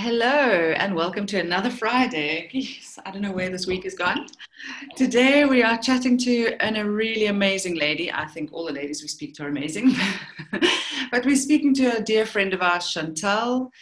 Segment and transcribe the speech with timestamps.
[0.00, 0.28] Hello,
[0.76, 2.48] and welcome to another Friday.
[3.04, 4.28] I don't know where this week has gone.
[4.94, 8.12] Today we are chatting to an, a really amazing lady.
[8.12, 9.96] I think all the ladies we speak to are amazing.
[11.10, 13.72] but we're speaking to a dear friend of ours, Chantal,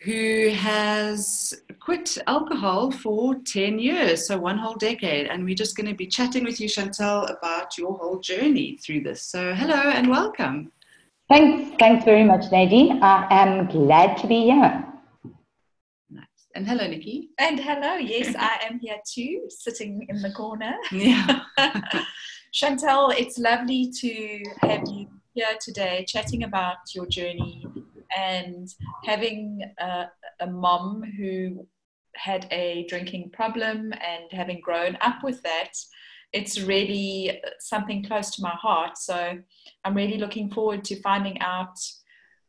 [0.00, 5.28] who has quit alcohol for 10 years, so one whole decade.
[5.28, 9.04] And we're just going to be chatting with you, Chantal, about your whole journey through
[9.04, 9.22] this.
[9.22, 10.70] So, hello and welcome.
[11.30, 13.02] Thanks, thanks very much, Nadine.
[13.02, 14.91] I am glad to be here.
[16.54, 17.30] And hello, Nikki.
[17.38, 20.74] And hello, yes, I am here too, sitting in the corner.
[20.90, 21.40] Yeah.
[22.52, 27.64] Chantal, it's lovely to have you here today chatting about your journey
[28.14, 28.68] and
[29.04, 30.04] having a,
[30.40, 31.66] a mom who
[32.16, 35.72] had a drinking problem and having grown up with that.
[36.34, 38.98] It's really something close to my heart.
[38.98, 39.38] So
[39.84, 41.78] I'm really looking forward to finding out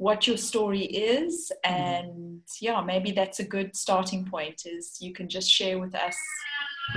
[0.03, 1.73] what your story is mm-hmm.
[1.73, 6.17] and yeah maybe that's a good starting point is you can just share with us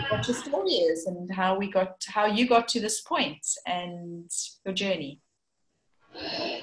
[0.08, 4.28] what your story is and how we got how you got to this point and
[4.64, 5.20] your journey.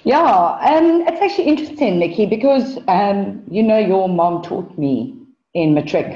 [0.03, 0.31] Yeah
[0.72, 5.16] um, it's actually interesting nikki because um, you know your mom taught me
[5.53, 6.09] in matric.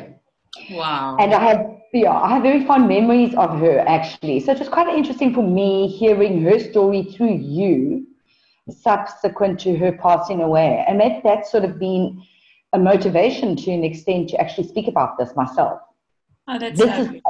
[0.71, 1.15] Wow.
[1.21, 1.61] And i have
[1.93, 4.41] yeah i have very fond memories of her actually.
[4.41, 8.07] So it was quite interesting for me hearing her story through you
[8.69, 10.83] subsequent to her passing away.
[10.87, 12.23] And maybe that's sort of been
[12.73, 15.81] a motivation to an extent to actually speak about this myself.
[16.47, 17.21] Oh, that's this is,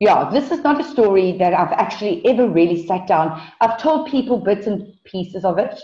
[0.00, 3.40] yeah, this is not a story that I've actually ever really sat down.
[3.60, 5.80] I've told people bits and pieces of it,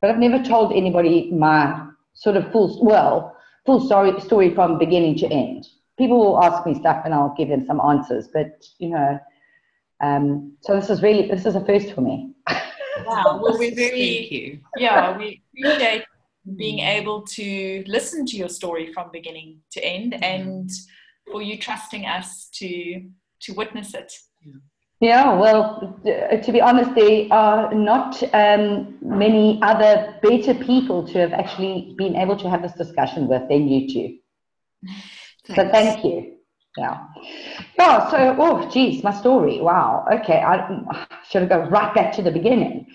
[0.00, 5.16] but I've never told anybody my sort of full, well, full story, story from beginning
[5.18, 5.66] to end.
[5.96, 9.18] People will ask me stuff and I'll give them some answers, but you know,
[10.02, 12.34] um, so this is really, this is a first for me.
[13.06, 13.40] Wow.
[13.42, 16.04] Well, we're very, yeah, we appreciate
[16.56, 20.22] being able to listen to your story from beginning to end mm-hmm.
[20.22, 20.70] and
[21.30, 23.02] for you trusting us to
[23.40, 24.12] to witness it.
[25.00, 31.32] Yeah, well, to be honest, there are not um, many other better people to have
[31.32, 34.18] actually been able to have this discussion with than you two.
[35.46, 35.56] Thanks.
[35.56, 36.33] So thank you.
[36.76, 37.06] Yeah.
[37.78, 38.10] Yeah.
[38.10, 39.60] So, oh, geez, my story.
[39.60, 40.06] Wow.
[40.12, 40.38] Okay.
[40.38, 42.86] I should have gone right back to the beginning.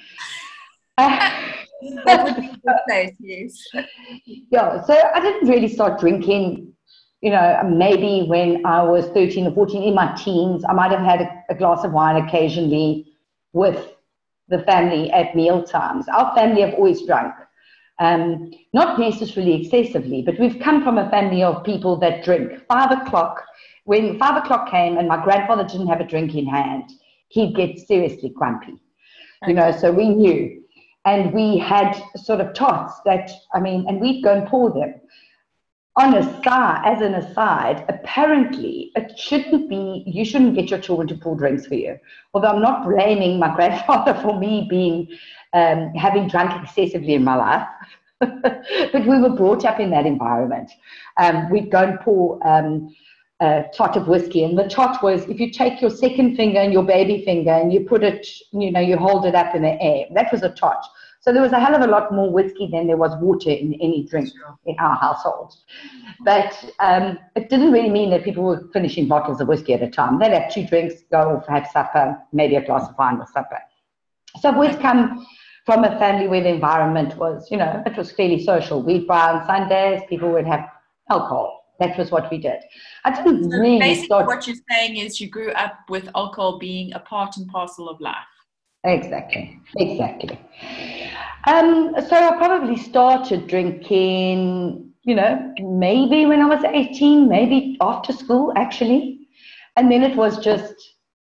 [0.98, 3.86] that would be a good place, yes.
[4.26, 4.82] Yeah.
[4.84, 6.74] So I didn't really start drinking,
[7.22, 10.64] you know, maybe when I was 13 or 14 in my teens.
[10.68, 13.14] I might have had a, a glass of wine occasionally
[13.54, 13.94] with
[14.50, 16.08] the family at meal times.
[16.10, 17.34] Our family have always drunk.
[18.00, 22.66] Um, not necessarily excessively, but we've come from a family of people that drink.
[22.68, 23.44] Five o'clock
[23.86, 26.92] when five o'clock came and my grandfather didn't have a drink in hand,
[27.30, 28.80] he'd get seriously grumpy.
[29.44, 29.52] Okay.
[29.52, 30.64] You know, so we knew.
[31.06, 34.96] And we had sort of tots that, I mean, and we'd go and pour them.
[35.96, 41.08] On a side, as an aside, apparently it shouldn't be, you shouldn't get your children
[41.08, 41.98] to pour drinks for you.
[42.34, 45.08] Although I'm not blaming my grandfather for me being,
[45.54, 47.68] um, having drunk excessively in my life.
[48.20, 50.70] but we were brought up in that environment.
[51.18, 52.94] Um, we'd go and pour um,
[53.40, 54.44] a tot of whiskey.
[54.44, 57.72] And the tot was if you take your second finger and your baby finger and
[57.72, 60.06] you put it, you know, you hold it up in the air.
[60.14, 60.86] That was a tot.
[61.22, 63.74] So there was a hell of a lot more whiskey than there was water in
[63.76, 64.30] any drink
[64.66, 65.54] in our household.
[66.24, 69.90] But um, it didn't really mean that people were finishing bottles of whiskey at a
[69.90, 70.18] time.
[70.18, 73.60] They'd have two drinks, go off, have supper, maybe a glass of wine with supper.
[74.40, 75.26] So I've always come
[75.66, 78.82] from a family where the environment was, you know, it was fairly social.
[78.82, 80.70] We'd buy on Sundays, people would have
[81.10, 82.60] alcohol that was what we did.
[83.06, 84.28] I didn't so really basically start.
[84.28, 88.00] What you're saying is you grew up with alcohol being a part and parcel of
[88.02, 88.16] life.
[88.84, 90.40] Exactly, exactly.
[91.48, 98.14] Um, so I probably started drinking, you know, maybe when I was 18, maybe after
[98.14, 99.28] school actually.
[99.76, 100.74] And then it was just,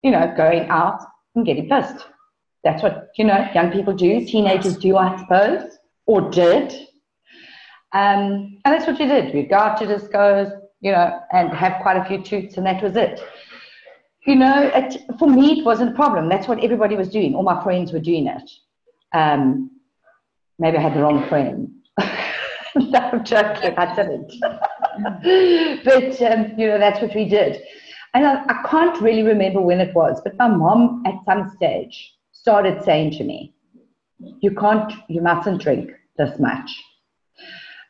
[0.03, 1.01] you know, going out
[1.35, 2.07] and getting pissed.
[2.65, 6.75] That's what, you know, young people do, teenagers do, I suppose, or did.
[7.93, 9.35] Um, and that's what you did.
[9.35, 12.83] You'd go out to discos, you know, and have quite a few toots, and that
[12.83, 13.21] was it.
[14.27, 16.29] You know, it, for me, it wasn't a problem.
[16.29, 17.35] That's what everybody was doing.
[17.35, 18.51] All my friends were doing it.
[19.15, 19.71] Um,
[20.59, 21.71] maybe I had the wrong friend.
[22.77, 23.75] no, I'm joking.
[23.77, 24.33] I didn't.
[25.85, 27.63] but, um, you know, that's what we did.
[28.13, 32.15] And I, I can't really remember when it was, but my mom at some stage
[32.33, 33.55] started saying to me,
[34.41, 36.71] you can't, you mustn't drink this much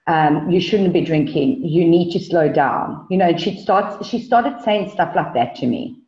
[0.09, 1.65] um, you shouldn't be drinking.
[1.65, 3.07] You need to slow down.
[3.11, 4.09] You know, she starts.
[4.09, 6.01] She started saying stuff like that to me.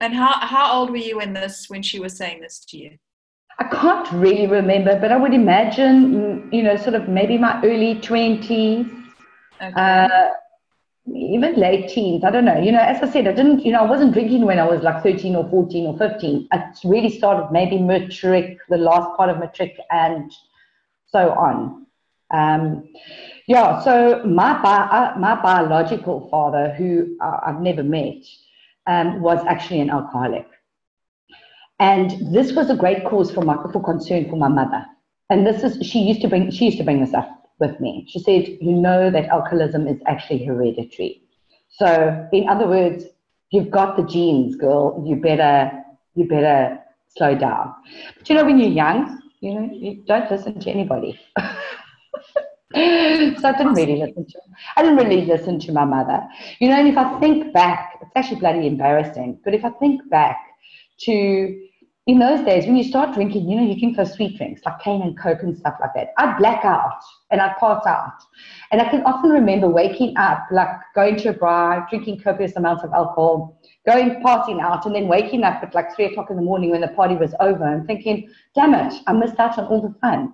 [0.00, 2.98] And how how old were you in this when she was saying this to you?
[3.58, 8.00] I can't really remember, but I would imagine, you know, sort of maybe my early
[8.00, 8.86] twenties.
[9.60, 9.72] Okay.
[9.76, 10.28] Uh,
[11.14, 12.60] even late teens, I don't know.
[12.60, 14.82] You know, as I said, I didn't, you know, I wasn't drinking when I was
[14.82, 16.48] like 13 or 14 or 15.
[16.52, 20.32] I really started maybe matric, the last part of matric, and
[21.06, 21.86] so on.
[22.32, 22.88] Um,
[23.46, 28.24] yeah, so my, bi- uh, my biological father, who uh, I've never met,
[28.86, 30.46] um, was actually an alcoholic.
[31.78, 34.84] And this was a great cause for, my, for concern for my mother.
[35.30, 38.06] And this is, she used to bring, she used to bring this up with me.
[38.08, 41.22] She said, You know that alcoholism is actually hereditary.
[41.70, 43.04] So, in other words,
[43.50, 45.02] you've got the genes, girl.
[45.06, 45.72] You better,
[46.14, 46.78] you better
[47.16, 47.74] slow down.
[48.16, 51.18] But you know, when you're young, you know, you don't listen to anybody.
[52.74, 54.38] so I didn't really listen to.
[54.76, 56.20] I didn't really listen to my mother.
[56.58, 59.40] You know, and if I think back, it's actually bloody embarrassing.
[59.44, 60.38] But if I think back
[61.00, 61.68] to
[62.08, 64.80] in those days, when you start drinking, you know, you drink those sweet drinks like
[64.80, 66.08] cane and coke and stuff like that.
[66.18, 68.14] I'd black out and I'd pass out.
[68.72, 72.82] And I can often remember waking up, like going to a bar, drinking copious amounts
[72.82, 76.42] of alcohol, going passing out, and then waking up at like three o'clock in the
[76.42, 79.80] morning when the party was over and thinking, damn it, I missed out on all
[79.80, 80.32] the fun.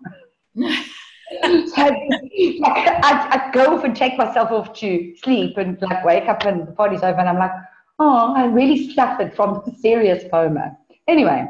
[1.30, 6.28] so like, I'd, I'd go off and take myself off to sleep and like wake
[6.28, 7.52] up and the party's over and I'm like,
[7.98, 10.76] oh, I really suffered from serious coma.
[11.06, 11.46] Anyway,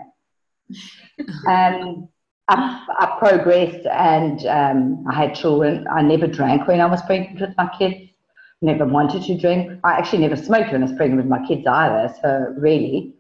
[1.47, 2.09] um,
[2.49, 5.87] I, I, progressed and um, I had children.
[5.91, 8.11] I never drank when I was pregnant with my kids.
[8.61, 9.79] Never wanted to drink.
[9.85, 12.13] I actually never smoked when I was pregnant with my kids either.
[12.21, 13.15] So really,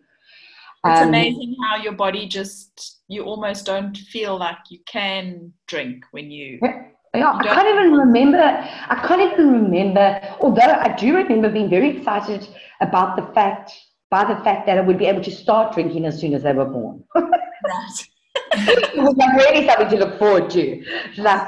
[0.91, 6.05] it's um, amazing how your body just you almost don't feel like you can drink
[6.11, 6.59] when you.
[6.63, 6.85] Yeah.
[7.15, 8.39] Yeah, I can't even remember.
[8.39, 10.21] I can't even remember.
[10.41, 12.47] Although I do remember being very excited
[12.83, 13.73] about the fact
[14.11, 16.53] by the fact that I would be able to start drinking as soon as they
[16.53, 17.05] were born.
[17.15, 18.09] right.
[18.53, 20.85] it was like really something to look forward to.
[21.19, 21.47] Like,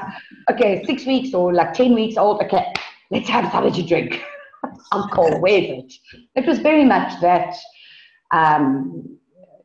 [0.51, 2.71] okay, six weeks or like 10 weeks old, okay,
[3.09, 4.21] let's have something to drink.
[4.93, 5.93] Alcohol, where's it?
[6.35, 7.55] It was very much that,
[8.31, 9.17] um,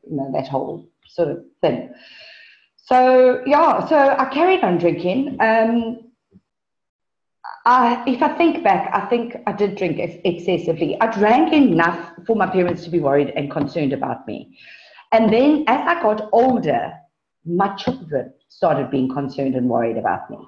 [0.08, 1.93] you know, that whole sort of thing.
[2.76, 5.37] So, yeah, so I carried on drinking.
[5.41, 6.06] Um,
[7.64, 11.00] I, if I think back, I think I did drink ex- excessively.
[11.00, 14.56] I drank enough for my parents to be worried and concerned about me.
[15.12, 16.93] And then as I got older,
[17.44, 20.38] my children started being concerned and worried about me.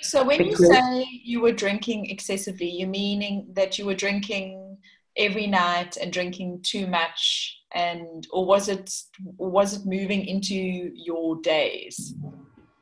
[0.00, 4.78] So when because, you say you were drinking excessively, you're meaning that you were drinking
[5.16, 8.90] every night and drinking too much and or was it
[9.36, 12.14] was it moving into your days?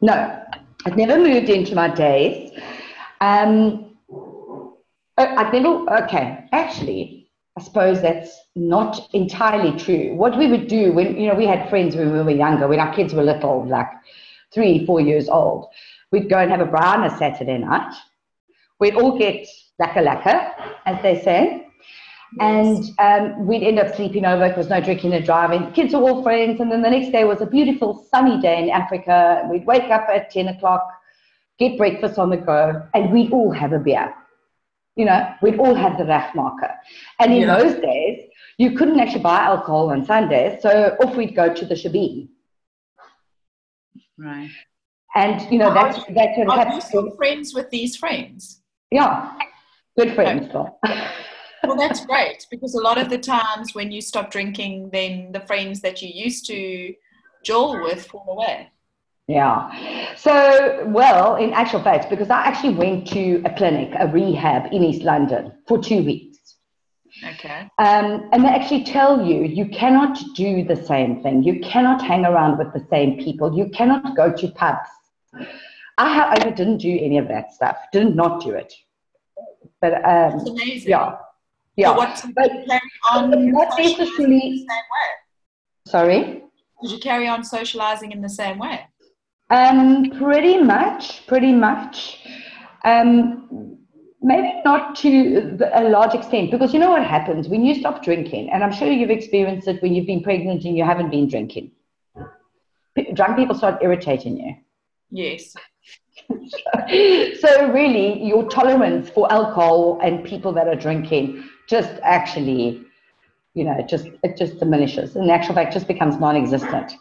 [0.00, 0.42] No.
[0.86, 2.52] It never moved into my days.
[3.20, 4.76] Um, oh,
[5.16, 10.14] I never, okay, actually, I suppose that's not entirely true.
[10.14, 12.80] What we would do when, you know, we had friends when we were younger, when
[12.80, 13.88] our kids were little, like
[14.52, 15.68] three, four years old,
[16.12, 17.94] we'd go and have a braai a Saturday night.
[18.78, 19.46] We'd all get
[19.80, 20.52] laka laka,
[20.84, 21.63] as they say.
[22.40, 25.70] And um, we'd end up sleeping over because no drinking and driving.
[25.72, 26.60] Kids were all friends.
[26.60, 29.46] And then the next day was a beautiful sunny day in Africa.
[29.50, 30.88] We'd wake up at 10 o'clock
[31.58, 34.14] get breakfast on the go, and we'd all have a beer.
[34.96, 36.74] You know, we'd all have the regmaker.
[37.20, 37.58] And in yeah.
[37.58, 38.28] those days,
[38.58, 42.28] you couldn't actually buy alcohol on Sundays, so off we'd go to the Shebeen.
[44.16, 44.50] Right.
[45.16, 48.62] And you know that's that's what Are you still friends with these friends?
[48.90, 49.32] Yeah,
[49.98, 50.52] good friends.
[50.54, 51.08] Okay.
[51.66, 55.40] well, that's great because a lot of the times when you stop drinking, then the
[55.40, 56.94] friends that you used to
[57.44, 58.70] joel with fall away.
[59.26, 60.14] Yeah.
[60.16, 64.82] So, well, in actual fact, because I actually went to a clinic, a rehab in
[64.82, 66.56] East London for two weeks.
[67.24, 67.70] Okay.
[67.78, 71.42] Um, and they actually tell you you cannot do the same thing.
[71.42, 73.56] You cannot hang around with the same people.
[73.56, 74.88] You cannot go to pubs.
[75.96, 77.76] I, however, didn't do any of that stuff.
[77.92, 78.74] Did not do it.
[79.80, 80.90] But um, That's amazing.
[80.90, 81.16] Yeah.
[81.76, 81.88] Yeah.
[81.88, 82.80] So what, but carry
[83.12, 84.66] on not necessarily.
[85.86, 86.42] Sorry.
[86.82, 88.86] Did you carry on socializing in the same way?
[89.50, 92.20] Um, pretty much, pretty much.
[92.84, 93.78] Um,
[94.22, 98.50] maybe not to a large extent, because you know what happens when you stop drinking,
[98.50, 101.72] and I'm sure you've experienced it when you've been pregnant and you haven't been drinking.
[103.14, 104.54] Drunk people start irritating you.
[105.10, 105.54] Yes.
[107.40, 112.82] so really, your tolerance for alcohol and people that are drinking just actually,
[113.54, 115.16] you know, just it just diminishes.
[115.16, 116.94] In actual fact, just becomes non-existent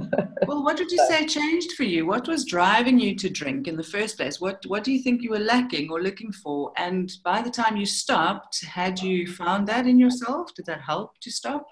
[0.46, 2.06] well, what would you say changed for you?
[2.06, 4.40] What was driving you to drink in the first place?
[4.40, 6.72] What What do you think you were lacking or looking for?
[6.76, 10.54] And by the time you stopped, had you found that in yourself?
[10.54, 11.66] Did that help to stop?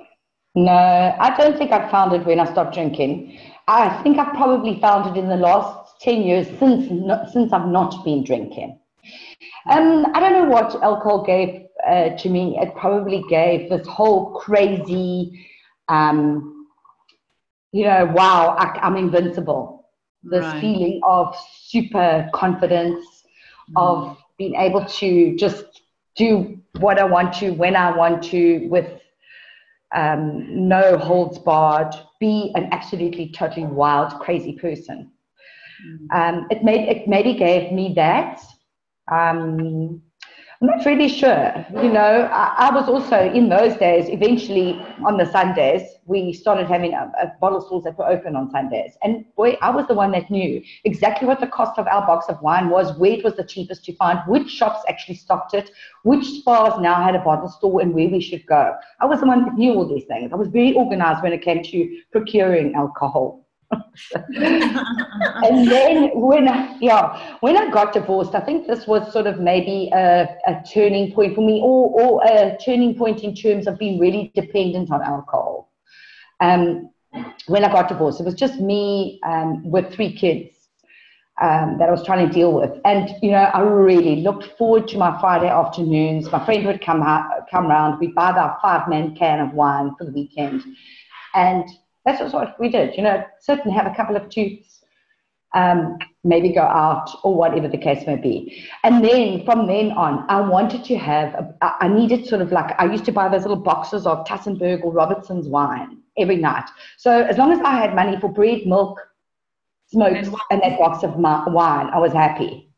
[0.54, 3.38] No, I don't think I found it when I stopped drinking.
[3.68, 6.88] I think I probably found it in the last ten years since
[7.33, 8.78] since I've not been drinking.
[9.71, 12.59] Um, I don't know what alcohol gave uh, to me.
[12.59, 15.47] It probably gave this whole crazy,
[15.88, 16.66] um,
[17.73, 19.88] you know, wow, I, am invincible.
[20.23, 20.61] This right.
[20.61, 23.04] feeling of super confidence,
[23.71, 23.76] mm.
[23.76, 25.83] of being able to just
[26.16, 29.00] do what I want to when I want to with
[29.95, 35.11] um, no holds barred, be an absolutely totally wild, crazy person.
[35.87, 36.14] Mm.
[36.14, 38.40] Um, it made it maybe gave me that.
[39.10, 40.02] Um,
[40.62, 41.64] I'm not really sure.
[41.72, 46.66] You know, I, I, was also in those days, eventually on the Sundays, we started
[46.66, 48.92] having a, a bottle stores that were open on Sundays.
[49.02, 52.26] And boy, I was the one that knew exactly what the cost of our box
[52.28, 55.70] of wine was, where it was the cheapest to find, which shops actually stocked it,
[56.02, 58.75] which Spars now had a bottle store, and where we should go.
[59.00, 60.30] I was the one that knew all these things.
[60.30, 63.39] I was very organized when it came to procuring alcohol.
[63.72, 69.40] And then when I, yeah, when I got divorced, I think this was sort of
[69.40, 73.78] maybe a, a turning point for me, or, or a turning point in terms of
[73.78, 75.72] being really dependent on alcohol.
[76.40, 76.90] Um,
[77.46, 80.56] when I got divorced, it was just me um, with three kids
[81.40, 82.70] um, that I was trying to deal with.
[82.84, 86.30] And, you know, I really looked forward to my Friday afternoons.
[86.30, 87.98] My friend would come, ha- come round.
[87.98, 90.62] We'd buy our five man can of wine for the weekend.
[91.34, 91.64] And
[92.19, 94.85] that's what we did, you know, sit and have a couple of tooths,
[95.55, 98.64] um, maybe go out or whatever the case may be.
[98.85, 102.79] And then from then on, I wanted to have, a, I needed sort of like,
[102.79, 106.69] I used to buy those little boxes of Tassenberg or Robertson's wine every night.
[106.99, 109.00] So as long as I had money for bread, milk,
[109.88, 112.71] smokes, and that box of wine, I was happy.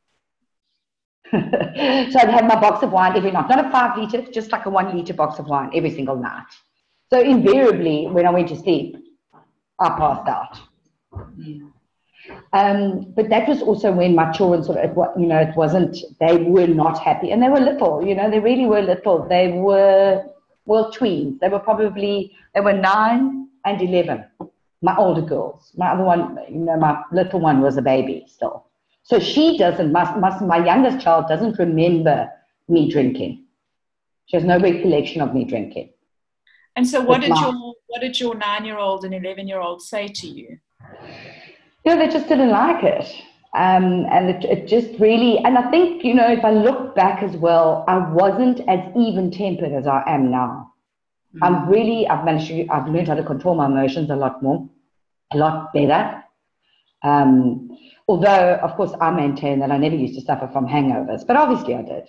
[1.32, 4.66] so I'd have my box of wine every night, not a five liter, just like
[4.66, 6.44] a one liter box of wine every single night.
[7.10, 8.96] So invariably, when I went to sleep,
[9.78, 10.58] I passed out.
[12.52, 16.36] Um, but that was also when my children sort of, you know, it wasn't, they
[16.36, 17.30] were not happy.
[17.32, 19.26] And they were little, you know, they really were little.
[19.28, 20.24] They were,
[20.64, 21.40] well, tweens.
[21.40, 24.24] They were probably, they were nine and 11,
[24.82, 25.72] my older girls.
[25.76, 28.66] My other one, you know, my little one was a baby still.
[29.02, 32.30] So she doesn't, my, my, my youngest child doesn't remember
[32.68, 33.44] me drinking.
[34.26, 35.90] She has no recollection of me drinking.
[36.76, 39.82] And so, what did your what did your nine year old and eleven year old
[39.82, 40.58] say to you?
[41.84, 43.12] Know, they just didn't like it.
[43.54, 47.22] Um, and it, it, just really, and I think, you know, if I look back
[47.22, 50.72] as well, I wasn't as even tempered as I am now.
[51.34, 51.44] Mm-hmm.
[51.44, 54.70] I'm really, I've managed to, I've learned how to control my emotions a lot more,
[55.34, 56.24] a lot better.
[57.02, 57.76] Um,
[58.08, 61.74] although, of course, I maintain that I never used to suffer from hangovers, but obviously
[61.74, 62.04] I did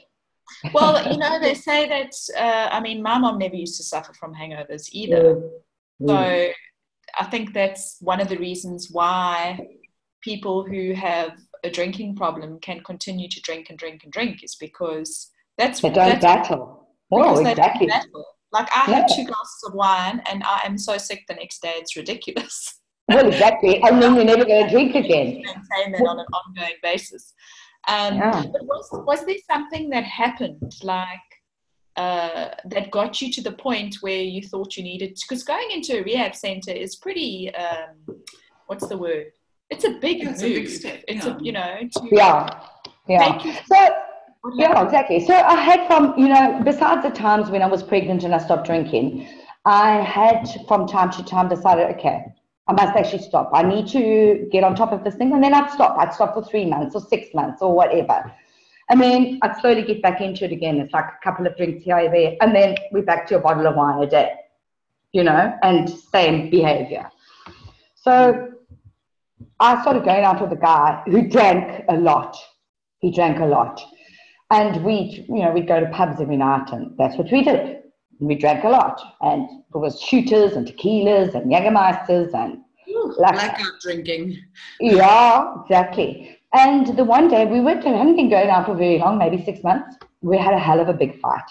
[0.74, 4.14] well, you know, they say that, uh, I mean, my mom never used to suffer
[4.14, 5.42] from hangovers either.
[6.00, 6.08] Yeah.
[6.08, 6.52] So
[7.20, 9.68] I think that's one of the reasons why
[10.22, 14.56] people who have a drinking problem can continue to drink and drink and drink is
[14.56, 16.88] because that's they don't that's, battle.
[17.12, 17.88] Oh, exactly.
[17.88, 18.26] Battle.
[18.52, 18.96] Like I yeah.
[18.98, 22.80] have two glasses of wine and I am so sick the next day it's ridiculous.
[23.10, 25.42] Well, exactly, and then you're never going to drink again.
[25.44, 27.34] Maintain that on an ongoing basis.
[27.88, 28.44] Um, yeah.
[28.62, 31.20] Was, was there something that happened, like
[31.96, 35.18] uh, that got you to the point where you thought you needed?
[35.22, 37.54] Because going into a rehab center is pretty.
[37.56, 37.96] Um,
[38.68, 39.28] what's the word?
[39.70, 40.52] It's a big it's move.
[40.52, 41.04] A big step.
[41.08, 41.38] It's yeah.
[41.38, 41.80] a you know.
[41.82, 42.60] To yeah.
[43.08, 43.56] Yeah.
[43.66, 43.90] So.
[44.56, 45.26] Yeah, exactly.
[45.26, 48.40] So I had from, you know, besides the times when I was pregnant and I
[48.40, 49.26] stopped drinking,
[49.64, 52.26] I had from time to time decided, okay,
[52.68, 53.52] I must actually stop.
[53.54, 55.34] I need to get on top of this thing.
[55.34, 55.98] And then I'd stop.
[55.98, 58.34] I'd stop for three months or six months or whatever.
[58.90, 60.80] And then I'd slowly get back into it again.
[60.80, 62.36] It's like a couple of drinks here or there.
[62.42, 64.32] And then we're back to a bottle of wine a day,
[65.12, 67.10] you know, and same behavior.
[67.96, 68.50] So
[69.60, 72.38] I started going out with a guy who drank a lot.
[73.00, 73.82] He drank a lot.
[74.52, 77.83] And we, you know, we'd go to pubs every night and that's what we did
[78.20, 79.44] we drank a lot, and
[79.74, 82.60] it was shooters and tequilas and Jägermeisters and
[83.18, 84.38] blackout drinking.
[84.80, 86.38] Yeah, exactly.
[86.54, 89.44] And the one day we went and hadn't been going out for very long, maybe
[89.44, 89.98] six months.
[90.22, 91.50] We had a hell of a big fight,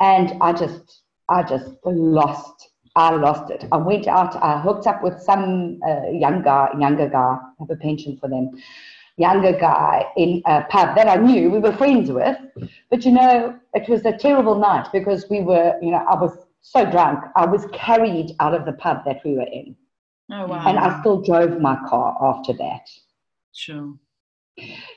[0.00, 2.68] and I just, I just lost.
[2.94, 3.64] I lost it.
[3.72, 4.36] I went out.
[4.42, 7.38] I hooked up with some uh, young guy, younger guy.
[7.38, 8.50] I have a pension for them
[9.16, 12.36] younger guy in uh, a pub that I knew we were friends with.
[12.90, 16.36] But you know, it was a terrible night because we were, you know, I was
[16.62, 17.24] so drunk.
[17.36, 19.76] I was carried out of the pub that we were in.
[20.30, 20.66] Oh, wow.
[20.66, 22.88] And I still drove my car after that.
[23.52, 23.94] Sure.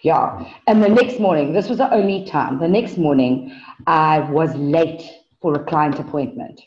[0.02, 0.54] Yeah.
[0.68, 3.52] And the next morning, this was the only time, the next morning,
[3.88, 5.04] I was late
[5.42, 6.62] for a client appointment.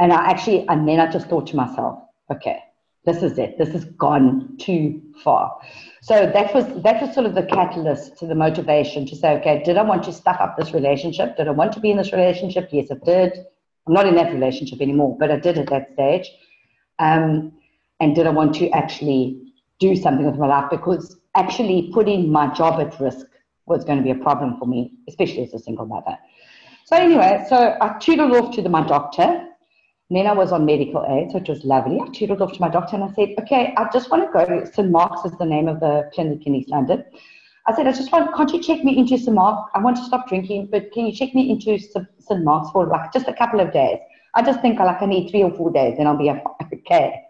[0.00, 2.00] And I actually, and then I just thought to myself,
[2.30, 2.60] okay,
[3.06, 3.56] this is it.
[3.56, 5.56] This has gone too far.
[6.02, 9.62] So that was that was sort of the catalyst to the motivation to say, okay,
[9.64, 11.36] did I want to stuff up this relationship?
[11.36, 12.68] Did I want to be in this relationship?
[12.72, 13.32] Yes, I did.
[13.86, 16.28] I'm not in that relationship anymore, but I did at that stage.
[16.98, 17.52] Um,
[18.00, 19.40] and did I want to actually
[19.78, 20.68] do something with my life?
[20.70, 23.26] Because actually putting my job at risk
[23.66, 26.18] was going to be a problem for me, especially as a single mother.
[26.84, 29.48] So anyway, so I tutored off to the, my doctor
[30.08, 32.00] and then I was on medical aid, so it was lovely.
[32.00, 34.64] I tutored off to my doctor and I said, okay, I just want to go.
[34.64, 34.88] St.
[34.88, 37.04] Mark's is the name of the clinic in East London.
[37.66, 39.34] I said, I just want, can't you check me into St.
[39.34, 39.72] Mark's?
[39.74, 42.44] I want to stop drinking, but can you check me into St.
[42.44, 43.98] Mark's for like just a couple of days?
[44.36, 46.30] I just think like I need three or four days, then I'll be
[46.74, 47.22] okay.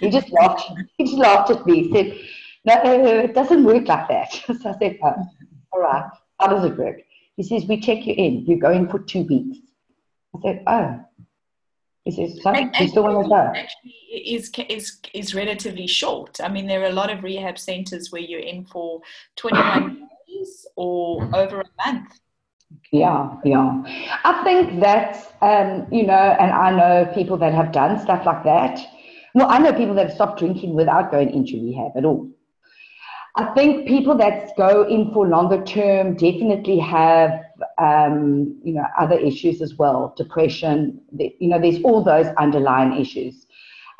[0.00, 0.70] he just laughed.
[0.98, 1.88] He just laughed at me.
[1.88, 2.18] He said,
[2.64, 4.32] no, it doesn't work like that.
[4.60, 5.14] so I said, oh,
[5.72, 6.04] all right,
[6.38, 7.00] how does it work?
[7.36, 8.46] He says, we check you in.
[8.46, 9.58] You go in for two weeks.
[10.36, 11.00] I said, oh,
[12.04, 12.30] is it
[12.88, 13.36] still want to go?
[13.36, 16.40] Actually, is is is relatively short.
[16.42, 19.00] I mean, there are a lot of rehab centres where you're in for
[19.36, 22.18] 21 days or over a month.
[22.90, 23.82] Yeah, yeah.
[24.24, 28.42] I think that's um, you know, and I know people that have done stuff like
[28.44, 28.80] that.
[29.34, 32.28] Well, I know people that have stopped drinking without going into rehab at all.
[33.36, 37.30] I think people that go in for longer term definitely have,
[37.78, 41.00] um, you know, other issues as well, depression.
[41.18, 43.46] You know, there's all those underlying issues.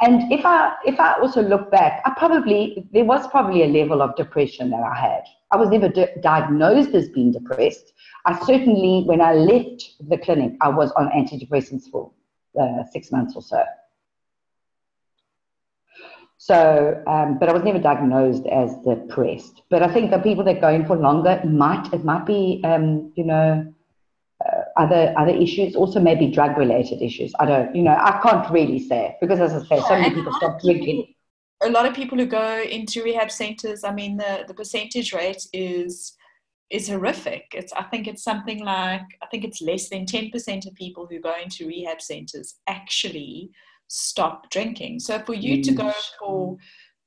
[0.01, 4.03] And if I if I also look back, I probably there was probably a level
[4.03, 5.23] of depression that I had.
[5.53, 7.93] I was never di- diagnosed as being depressed.
[8.25, 12.11] I certainly, when I left the clinic, I was on antidepressants for
[12.61, 13.63] uh, six months or so.
[16.45, 19.63] So, um, but I was never diagnosed as depressed.
[19.71, 23.13] But I think the people that go in for longer might it might be, um,
[23.15, 23.73] you know,
[24.45, 25.77] uh, other other issues.
[25.77, 27.33] Also, maybe drug related issues.
[27.39, 30.33] I don't, you know, I can't really say because, as I say, so many people
[30.33, 31.15] stop drinking.
[31.63, 33.85] A lot of people who go into rehab centers.
[33.85, 36.17] I mean, the the percentage rate is
[36.71, 37.53] is horrific.
[37.55, 41.07] It's I think it's something like I think it's less than ten percent of people
[41.09, 43.53] who go into rehab centers actually
[43.93, 44.99] stop drinking.
[44.99, 46.57] So for you to go for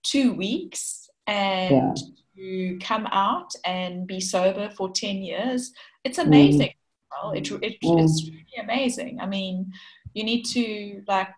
[0.03, 1.93] two weeks and yeah.
[2.37, 5.71] to come out and be sober for 10 years,
[6.03, 6.73] it's amazing.
[7.23, 7.37] Mm.
[7.37, 8.03] It, it, mm.
[8.03, 9.19] It's really amazing.
[9.19, 9.71] I mean,
[10.13, 11.33] you need to like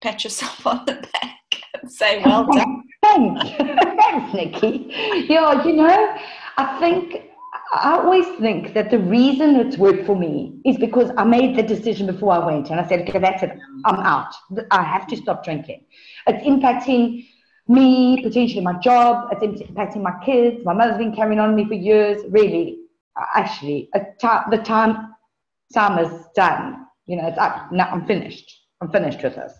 [0.00, 2.82] pat yourself on the back and say, well done.
[3.00, 4.92] Thanks, Thanks Nikki.
[5.28, 6.16] Yeah, you know,
[6.56, 7.27] I think
[7.70, 11.62] I always think that the reason it's worked for me is because I made the
[11.62, 13.50] decision before I went and I said, okay, that's it.
[13.84, 14.34] I'm out.
[14.70, 15.84] I have to stop drinking.
[16.26, 17.26] It's impacting
[17.68, 19.28] me, potentially my job.
[19.32, 20.64] It's impacting my kids.
[20.64, 22.22] My mother's been carrying on me for years.
[22.30, 22.78] Really,
[23.34, 25.14] actually, the time,
[25.74, 26.86] time is done.
[27.06, 27.70] You know, it's up.
[27.70, 28.50] Now I'm finished.
[28.80, 29.52] I'm finished with this.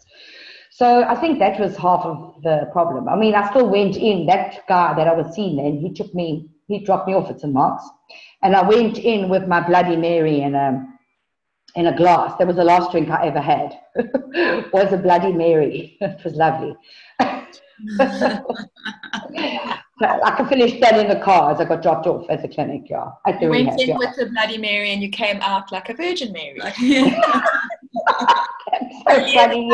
[0.70, 3.08] So I think that was half of the problem.
[3.08, 4.26] I mean, I still went in.
[4.26, 7.40] That guy that I was seeing then, he took me he dropped me off at
[7.40, 7.52] St.
[7.52, 7.84] Mark's.
[8.42, 10.86] And I went in with my Bloody Mary in a,
[11.74, 12.34] in a glass.
[12.38, 13.76] That was the last drink I ever had.
[14.72, 15.96] was a Bloody Mary.
[16.00, 16.76] it was lovely.
[20.00, 22.82] I can finish that in the car as I got dropped off at the clinic.
[22.88, 23.96] Yeah, at the you went in yeah.
[23.96, 26.60] with the Bloody Mary and you came out like a Virgin Mary.
[29.08, 29.70] so funny.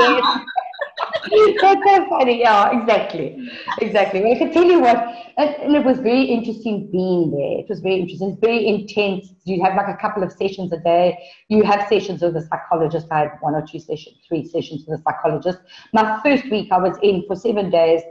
[1.61, 2.40] That's so funny.
[2.40, 3.48] Yeah, exactly.
[3.81, 4.22] Exactly.
[4.22, 4.96] Well, I can tell you what,
[5.38, 7.61] and it was very interesting being there.
[7.61, 8.31] It was very interesting.
[8.31, 9.29] It's very intense.
[9.44, 11.18] You have like a couple of sessions a day.
[11.48, 13.07] You have sessions with a psychologist.
[13.11, 15.59] I had one or two sessions, three sessions with a psychologist.
[15.92, 18.03] My first week, I was in for seven days,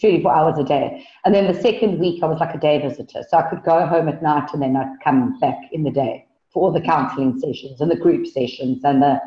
[0.00, 1.06] 24 hours a day.
[1.24, 3.22] And then the second week, I was like a day visitor.
[3.28, 6.26] So I could go home at night and then I'd come back in the day
[6.52, 9.20] for all the counseling sessions and the group sessions and the,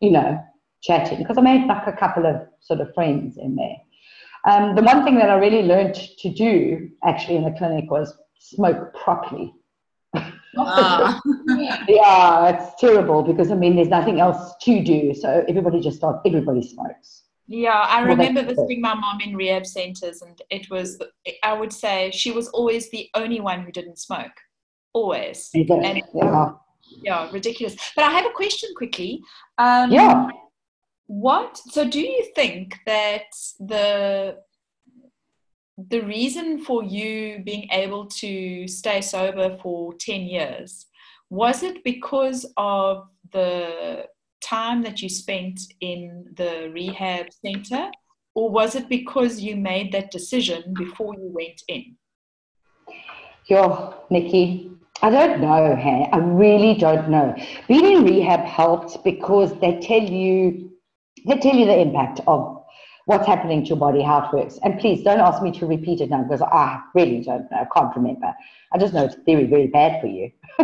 [0.00, 0.42] you know,
[0.82, 3.76] chatting because I made like a couple of sort of friends in there.
[4.44, 8.12] Um, the one thing that I really learned to do actually in the clinic was
[8.38, 9.54] smoke properly.
[10.58, 11.20] Ah.
[11.88, 15.14] yeah, it's terrible because I mean, there's nothing else to do.
[15.14, 17.22] So everybody just starts, everybody smokes.
[17.46, 20.98] Yeah, I remember visiting my mom in rehab centers, and it was,
[21.42, 24.32] I would say, she was always the only one who didn't smoke.
[24.94, 25.50] Always.
[25.54, 26.50] And, yeah.
[27.02, 27.76] yeah, ridiculous.
[27.96, 29.22] But I have a question quickly.
[29.58, 30.28] Um, yeah
[31.12, 33.26] what so do you think that
[33.60, 34.34] the
[35.90, 40.86] the reason for you being able to stay sober for 10 years
[41.28, 44.06] was it because of the
[44.42, 47.90] time that you spent in the rehab center
[48.34, 51.94] or was it because you made that decision before you went in
[53.48, 54.70] Yo, Nikki,
[55.02, 55.48] I don't know?
[56.12, 57.34] I really don't know.
[57.66, 60.71] Being in rehab helped because they tell you
[61.26, 62.62] they tell you the impact of
[63.06, 64.58] what's happening to your body, how it works.
[64.62, 67.58] And please don't ask me to repeat it now because I really don't know.
[67.58, 68.32] I can't remember.
[68.72, 70.30] I just know it's very, very bad for you.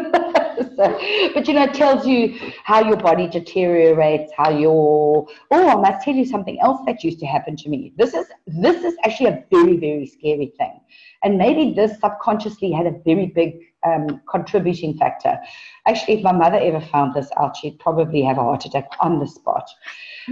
[0.77, 5.75] so, but you know, it tells you how your body deteriorates, how your oh, I
[5.75, 7.93] must tell you something else that used to happen to me.
[7.97, 10.81] This is this is actually a very, very scary thing.
[11.25, 15.39] And maybe this subconsciously had a very big um, contributing factor.
[15.87, 19.19] Actually, if my mother ever found this out, she'd probably have a heart attack on
[19.19, 19.69] the spot.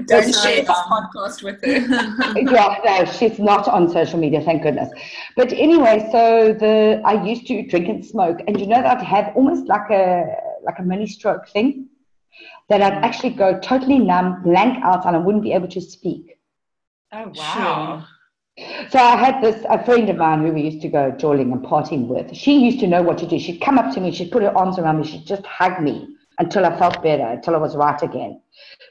[0.07, 2.39] Don't share this podcast with her.
[2.51, 4.91] yeah, no, she's not on social media, thank goodness.
[5.37, 9.05] But anyway, so the I used to drink and smoke, and you know that I'd
[9.05, 11.89] have almost like a like a mini stroke thing,
[12.69, 16.39] that I'd actually go totally numb, blank out, and I wouldn't be able to speak.
[17.13, 18.05] Oh wow.
[18.05, 18.16] Sure.
[18.59, 21.63] So I had this a friend of mine who we used to go jawling and
[21.63, 22.35] partying with.
[22.35, 23.39] She used to know what to do.
[23.39, 26.09] She'd come up to me, she'd put her arms around me, she'd just hug me
[26.39, 28.41] until I felt better, until I was right again.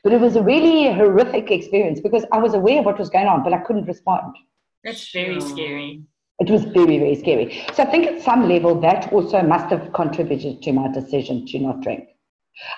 [0.04, 3.26] But it was a really horrific experience because I was aware of what was going
[3.28, 4.36] on, but I couldn't respond.
[4.84, 5.48] That's very hmm.
[5.48, 6.04] scary.
[6.40, 7.66] It was very, very scary.
[7.74, 11.60] So I think at some level that also must have contributed to my decision to
[11.60, 12.10] not drink.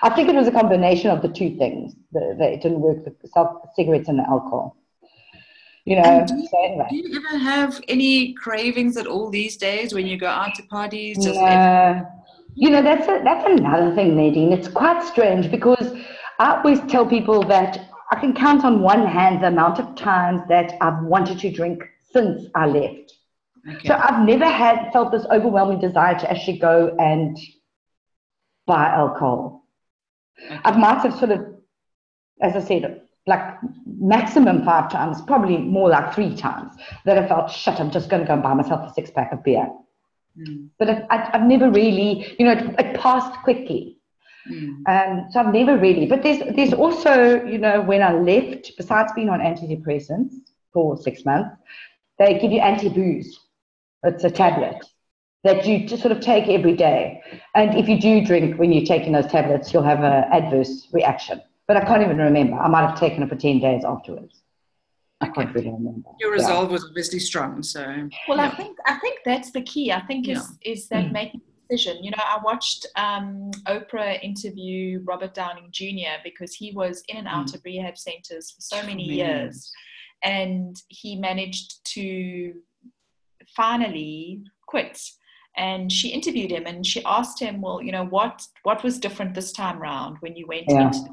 [0.02, 1.94] I think it was a combination of the two things.
[2.12, 4.77] that it didn't work, the cigarettes and the alcohol
[5.88, 6.24] you know.
[6.26, 6.86] Do you, anyway.
[6.90, 10.62] do you, ever have any cravings at all these days when you go out to
[10.64, 11.16] parties?
[11.16, 12.04] Just yeah.
[12.54, 14.52] You know, that's a, that's another thing, Nadine.
[14.52, 15.94] It's quite strange because
[16.38, 20.42] I always tell people that I can count on one hand the amount of times
[20.48, 23.14] that I've wanted to drink since I left.
[23.66, 23.88] Okay.
[23.88, 27.38] So I've never had felt this overwhelming desire to actually go and
[28.66, 29.64] buy alcohol.
[30.44, 30.60] Okay.
[30.64, 31.46] I might have sort of,
[32.42, 36.72] as I said, like maximum five times, probably more like three times,
[37.04, 39.32] that I felt, shit, I'm just going to go and buy myself a six pack
[39.32, 39.68] of beer.
[40.36, 40.70] Mm.
[40.78, 43.98] But I, have never really, you know, it, it passed quickly.
[44.50, 44.88] Mm.
[44.88, 49.12] Um, so I've never really, but there's, there's also, you know, when I left, besides
[49.14, 50.32] being on antidepressants
[50.72, 51.54] for six months,
[52.18, 53.38] they give you anti booze.
[54.04, 54.84] It's a tablet
[55.44, 57.20] that you just sort of take every day.
[57.54, 61.42] And if you do drink when you're taking those tablets, you'll have an adverse reaction
[61.68, 62.56] but I can't even remember.
[62.56, 64.42] I might have taken it for 10 days afterwards.
[65.20, 66.08] I can't really remember.
[66.18, 66.72] Your resolve yeah.
[66.72, 68.08] was obviously strong, so.
[68.26, 68.46] Well, yeah.
[68.46, 69.92] I think I think that's the key.
[69.92, 70.72] I think is yeah.
[70.72, 71.12] is that mm.
[71.12, 72.02] making a decision.
[72.04, 76.22] You know, I watched um, Oprah interview Robert Downey Jr.
[76.22, 77.54] because he was in and out mm.
[77.56, 79.72] of rehab centers for so many years,
[80.22, 82.54] and he managed to
[83.56, 85.00] finally quit
[85.56, 89.34] and she interviewed him and she asked him well you know what what was different
[89.34, 90.86] this time round when you went yeah.
[90.86, 91.08] into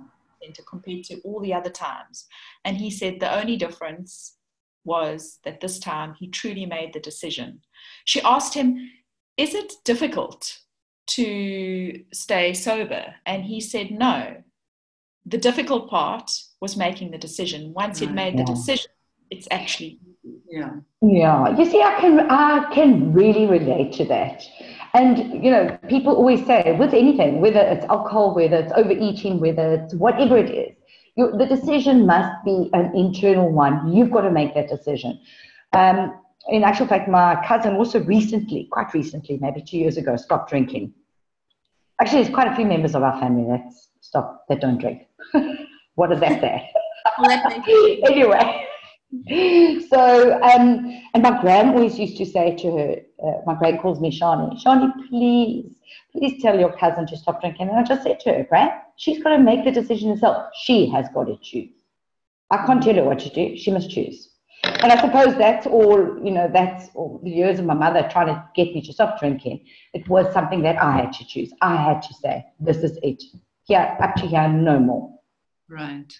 [0.45, 2.25] center compared to all the other times.
[2.63, 4.35] And he said the only difference
[4.83, 7.61] was that this time he truly made the decision.
[8.05, 8.91] She asked him,
[9.37, 10.59] Is it difficult
[11.07, 13.15] to stay sober?
[13.25, 14.43] And he said, No.
[15.25, 16.29] The difficult part
[16.61, 17.73] was making the decision.
[17.73, 18.45] Once he'd made yeah.
[18.45, 18.91] the decision,
[19.31, 19.99] it's actually
[20.49, 24.43] yeah yeah you see i can i can really relate to that
[24.95, 29.73] and, you know, people always say with anything, whether it's alcohol, whether it's overeating, whether
[29.73, 30.73] it's whatever it is,
[31.17, 33.91] you, the decision must be an internal one.
[33.93, 35.19] You've got to make that decision.
[35.73, 40.49] Um, in actual fact, my cousin also recently, quite recently, maybe two years ago, stopped
[40.49, 40.93] drinking.
[41.99, 45.07] Actually, there's quite a few members of our family that stop, that don't drink.
[45.95, 46.71] what does that say?
[48.05, 48.65] anyway,
[49.89, 53.99] so, um, and my gran always used to say to her, uh, my gran calls
[53.99, 55.75] me Shani, Shani, please,
[56.11, 57.69] please tell your cousin to stop drinking.
[57.69, 60.49] And I just said to her, Gran, she's got to make the decision herself.
[60.63, 61.71] She has got to choose.
[62.51, 63.57] I can't tell her what to do.
[63.57, 64.29] She must choose.
[64.63, 68.27] And I suppose that's all, you know, that's all the years of my mother trying
[68.27, 69.65] to get me to stop drinking.
[69.93, 71.51] It was something that I had to choose.
[71.61, 73.23] I had to say, this is it.
[73.63, 75.11] Here, up to here, no more.
[75.69, 76.11] Right.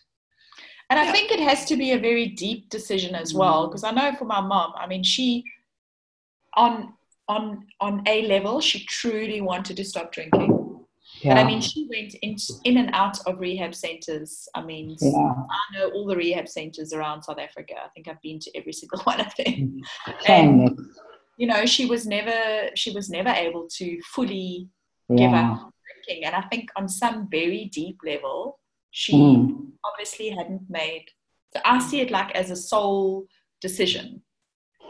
[0.89, 3.83] And I think it has to be a very deep decision as well, because.
[3.83, 5.43] I know for my mom, I mean, she
[6.55, 6.93] on
[7.27, 10.65] on on a level, she truly wanted to stop drinking.
[11.21, 11.35] Yeah.
[11.35, 14.47] But I mean, she went in, in and out of rehab centers.
[14.53, 15.09] I mean, yeah.
[15.09, 17.75] I know all the rehab centers around South Africa.
[17.83, 19.45] I think I've been to every single one of them.
[19.45, 20.31] Mm-hmm.
[20.31, 20.79] And,
[21.37, 24.69] you know, she was never she was never able to fully
[25.09, 25.17] yeah.
[25.17, 25.73] give up
[26.05, 26.25] drinking.
[26.25, 28.59] And I think on some very deep level,
[28.97, 29.53] she mm.
[29.83, 31.07] obviously hadn't made.
[31.53, 33.27] So I see it like as a soul
[33.59, 34.21] decision.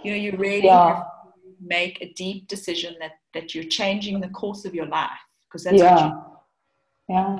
[0.04, 0.88] You know, you really yeah.
[0.90, 5.10] have to make a deep decision that that you're changing the course of your life
[5.48, 5.96] because that's yeah.
[5.96, 6.28] what
[7.10, 7.16] you.
[7.16, 7.40] Yeah.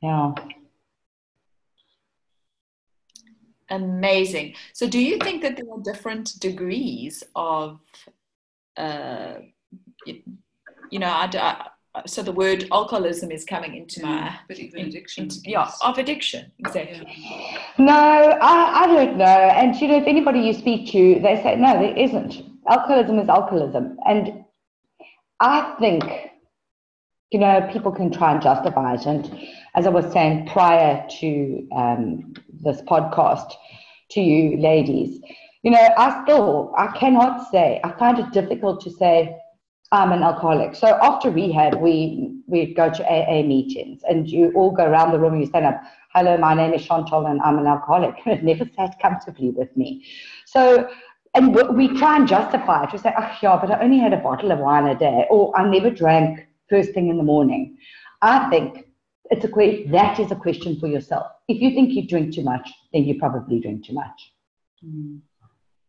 [0.00, 0.32] Yeah.
[3.70, 4.54] Amazing.
[4.74, 7.80] So, do you think that there are different degrees of,
[8.76, 9.38] uh,
[10.06, 11.66] you know, I,
[12.06, 15.24] so the word alcoholism is coming into Yeah, my but even in- addiction.
[15.24, 17.06] into- yeah of addiction exactly
[17.78, 19.24] No, I, I don't know.
[19.24, 22.42] And you know, if anybody you speak to, they say, no, there isn't.
[22.68, 23.96] Alcoholism is alcoholism.
[24.06, 24.44] And
[25.40, 26.04] I think,
[27.30, 29.06] you know, people can try and justify it.
[29.06, 33.52] And as I was saying prior to um, this podcast
[34.12, 35.20] to you ladies,
[35.62, 39.36] you know, I still, I cannot say, I find it difficult to say,
[39.94, 40.74] I'm an alcoholic.
[40.74, 45.18] So after rehab, we we go to AA meetings, and you all go around the
[45.20, 45.80] room and you stand up.
[46.12, 48.16] Hello, my name is Chantal, and I'm an alcoholic.
[48.26, 50.04] It never sat comfortably with me.
[50.46, 50.88] So,
[51.34, 52.92] and we, try and justify it.
[52.92, 55.56] We say, oh yeah, but I only had a bottle of wine a day, or
[55.56, 57.78] I never drank first thing in the morning.
[58.20, 58.86] I think
[59.30, 61.26] it's a que- that is a question for yourself.
[61.48, 64.32] If you think you drink too much, then you probably drink too much.
[64.84, 65.20] Mm.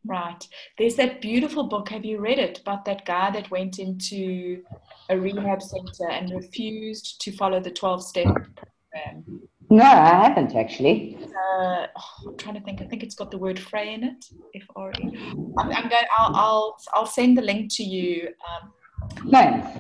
[0.06, 0.48] Right.
[0.78, 1.90] There's that beautiful book.
[1.90, 4.64] Have you read it about that guy that went into
[5.10, 9.42] a rehab center and refused to follow the 12 step program?
[9.70, 11.18] No, I haven't actually.
[11.22, 12.82] Uh, oh, I'm trying to think.
[12.82, 14.26] I think it's got the word Frey in it.
[14.54, 15.18] F R E.
[15.58, 16.06] I'm, I'm going.
[16.18, 18.30] I'll, I'll I'll send the link to you.
[18.48, 19.80] Um, Thanks.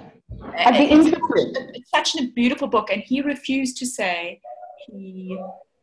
[0.57, 1.21] I'd be interested.
[1.75, 4.41] it's such a beautiful book, and he refused to say
[4.87, 5.37] he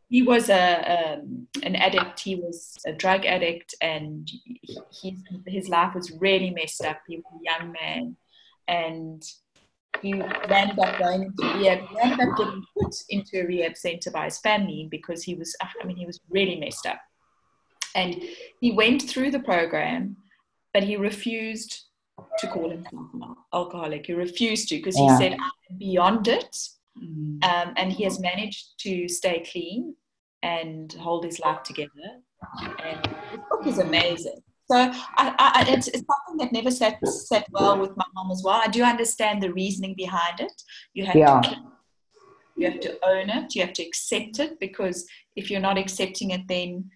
[0.09, 2.19] he was a um, an addict.
[2.19, 6.99] He was a drug addict, and he, he, his life was really messed up.
[7.07, 8.15] He was a young man,
[8.67, 9.23] and
[10.01, 11.79] he ended up going into rehab.
[11.87, 15.55] He ended up getting put into a rehab center by his family because he was.
[15.61, 16.99] I mean, he was really messed up,
[17.95, 18.21] and
[18.59, 20.17] he went through the program,
[20.73, 21.85] but he refused
[22.39, 24.05] to call himself an alcoholic.
[24.05, 25.17] He refused to because he Yeah.
[25.17, 26.55] said, "I'm beyond it."
[27.01, 27.43] Mm.
[27.43, 29.95] um, and he has managed to stay clean
[30.43, 31.89] and hold his life together.
[32.83, 34.41] And his book is amazing.
[34.69, 38.41] So I, I, it's, it's something that never sat, sat well with my mom as
[38.45, 38.61] well.
[38.63, 40.51] I do understand the reasoning behind it.
[40.93, 41.41] You have Yeah.
[41.41, 41.57] to
[42.55, 43.55] you have to own it.
[43.55, 46.91] You have to accept it because if you're not accepting it, then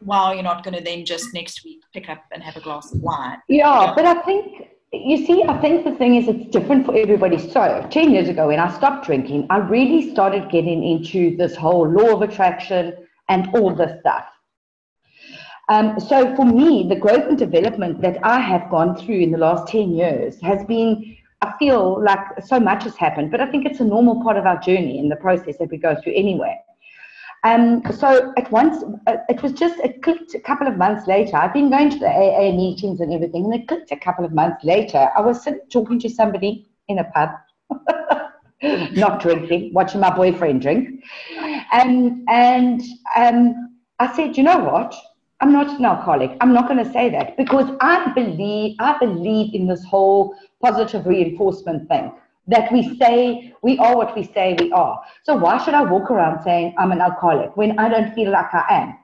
[0.00, 2.94] well, you're not going to then just next week pick up and have a glass
[2.94, 3.38] of wine.
[3.48, 7.36] Yeah, but I think, you see, I think the thing is it's different for everybody.
[7.36, 11.86] So, 10 years ago, when I stopped drinking, I really started getting into this whole
[11.86, 12.94] law of attraction
[13.28, 14.24] and all this stuff.
[15.68, 19.38] Um, so, for me, the growth and development that I have gone through in the
[19.38, 23.66] last 10 years has been, I feel like so much has happened, but I think
[23.66, 26.58] it's a normal part of our journey in the process that we go through anyway.
[27.44, 31.36] Um, so at once, uh, it was just, it clicked a couple of months later.
[31.36, 34.32] I've been going to the AA meetings and everything, and it clicked a couple of
[34.32, 35.08] months later.
[35.16, 37.30] I was sitting talking to somebody in a pub,
[38.92, 41.04] not drinking, watching my boyfriend drink.
[41.72, 42.82] And, and
[43.16, 44.94] um, I said, you know what?
[45.40, 46.36] I'm not an alcoholic.
[46.40, 51.06] I'm not going to say that because I believe, I believe in this whole positive
[51.06, 52.12] reinforcement thing
[52.48, 55.00] that we say we are what we say we are.
[55.24, 58.52] So why should I walk around saying I'm an alcoholic when I don't feel like
[58.52, 58.98] I am?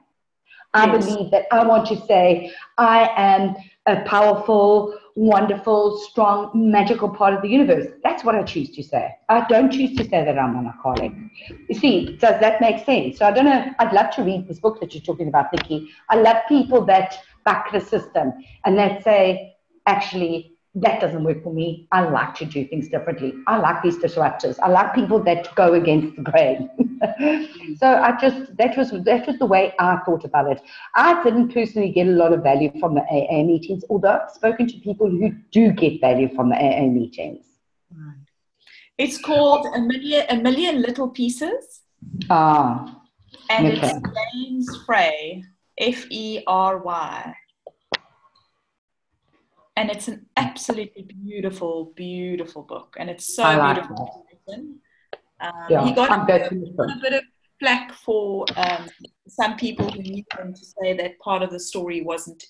[0.73, 1.05] I Yes.
[1.05, 3.55] believe that I want to say I am
[3.85, 7.87] a powerful, wonderful, strong, magical part of the universe.
[8.03, 9.15] That's what I choose to say.
[9.29, 11.13] I don't choose to say that I'm an alcoholic.
[11.69, 13.19] You see, does that make sense?
[13.19, 13.71] So I don't know.
[13.79, 15.89] I'd love to read this book that you're talking about, Nikki.
[16.09, 18.33] I love people that back the system
[18.65, 19.55] and that say,
[19.85, 21.87] actually, that doesn't work for me.
[21.93, 23.33] I like to do things differently.
[23.47, 24.59] I like these disruptors.
[24.61, 26.69] I like people that go against the grain.
[27.79, 30.61] so I just that was that was the way I thought about it.
[30.95, 34.67] I didn't personally get a lot of value from the AA meetings, although I've spoken
[34.67, 37.45] to people who do get value from the AA meetings.
[38.97, 41.81] It's called A Million, a Million Little Pieces.
[42.29, 43.01] Ah,
[43.49, 43.77] and Okay.
[43.77, 43.99] it's
[44.33, 45.43] James Frey,
[45.77, 47.35] F E R Y.
[49.77, 54.25] And it's an absolutely beautiful, beautiful book, and it's so like beautiful.
[55.41, 56.75] Um, yeah, he got a, going to listen.
[56.77, 57.23] got a bit of
[57.59, 58.87] flack for um,
[59.27, 62.41] some people who knew him to say that part of the story wasn't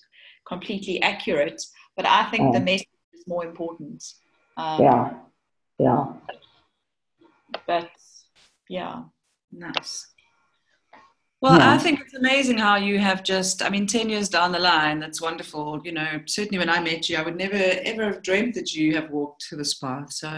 [0.46, 1.60] completely accurate,
[1.96, 2.64] but I think the Mm.
[2.64, 4.04] message is more important.
[4.56, 5.14] Um, Yeah,
[5.78, 6.04] yeah.
[7.66, 7.90] But
[8.68, 9.02] yeah.
[9.52, 10.06] Nice.
[11.42, 11.72] Well, Yeah.
[11.74, 15.00] I think it's amazing how you have just, I mean, 10 years down the line,
[15.00, 15.80] that's wonderful.
[15.84, 18.94] You know, certainly when I met you, I would never ever have dreamt that you
[18.94, 20.12] have walked to this path.
[20.12, 20.28] So,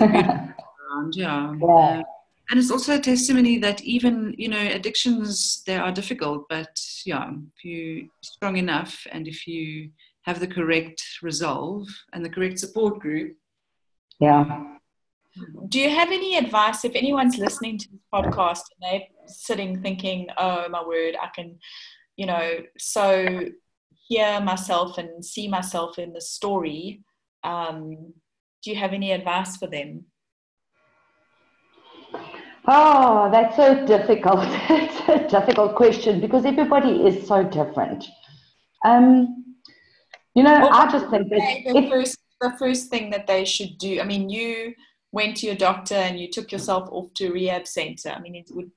[0.00, 0.54] around,
[1.14, 1.54] yeah.
[1.60, 1.66] Yeah.
[1.66, 2.02] Uh,
[2.48, 7.28] and it's also a testimony that even, you know, addictions, they are difficult, but yeah,
[7.56, 9.90] if you're strong enough and if you
[10.22, 13.36] have the correct resolve and the correct support group,
[14.20, 14.75] yeah.
[15.68, 20.28] Do you have any advice if anyone's listening to this podcast and they're sitting thinking,
[20.38, 21.58] oh my word, I can,
[22.16, 23.40] you know, so
[24.08, 27.02] hear myself and see myself in the story?
[27.44, 28.14] Um,
[28.62, 30.04] do you have any advice for them?
[32.68, 34.40] Oh, that's so difficult.
[34.70, 38.04] it's a difficult question because everybody is so different.
[38.84, 39.44] Um,
[40.34, 43.44] you know, well, I just think that the if, first the first thing that they
[43.44, 44.00] should do.
[44.00, 44.74] I mean, you
[45.12, 48.10] went to your doctor and you took yourself off to a rehab center.
[48.10, 48.70] I mean, it would.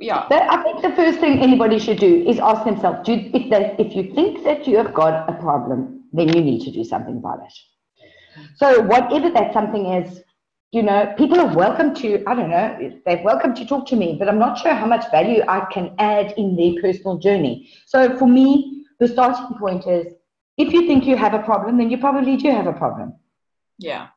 [0.00, 0.26] Yeah.
[0.30, 3.96] I think the first thing anybody should do is ask themselves: do, if they, if
[3.96, 7.40] you think that you have got a problem, then you need to do something about
[7.44, 7.52] it.
[8.56, 10.22] So whatever that something is,
[10.70, 14.16] you know, people are welcome to, I don't know, they're welcome to talk to me,
[14.18, 17.70] but I'm not sure how much value I can add in their personal journey.
[17.86, 20.14] So for me, the starting point is
[20.58, 23.14] if you think you have a problem, then you probably do have a problem.
[23.78, 24.08] Yeah.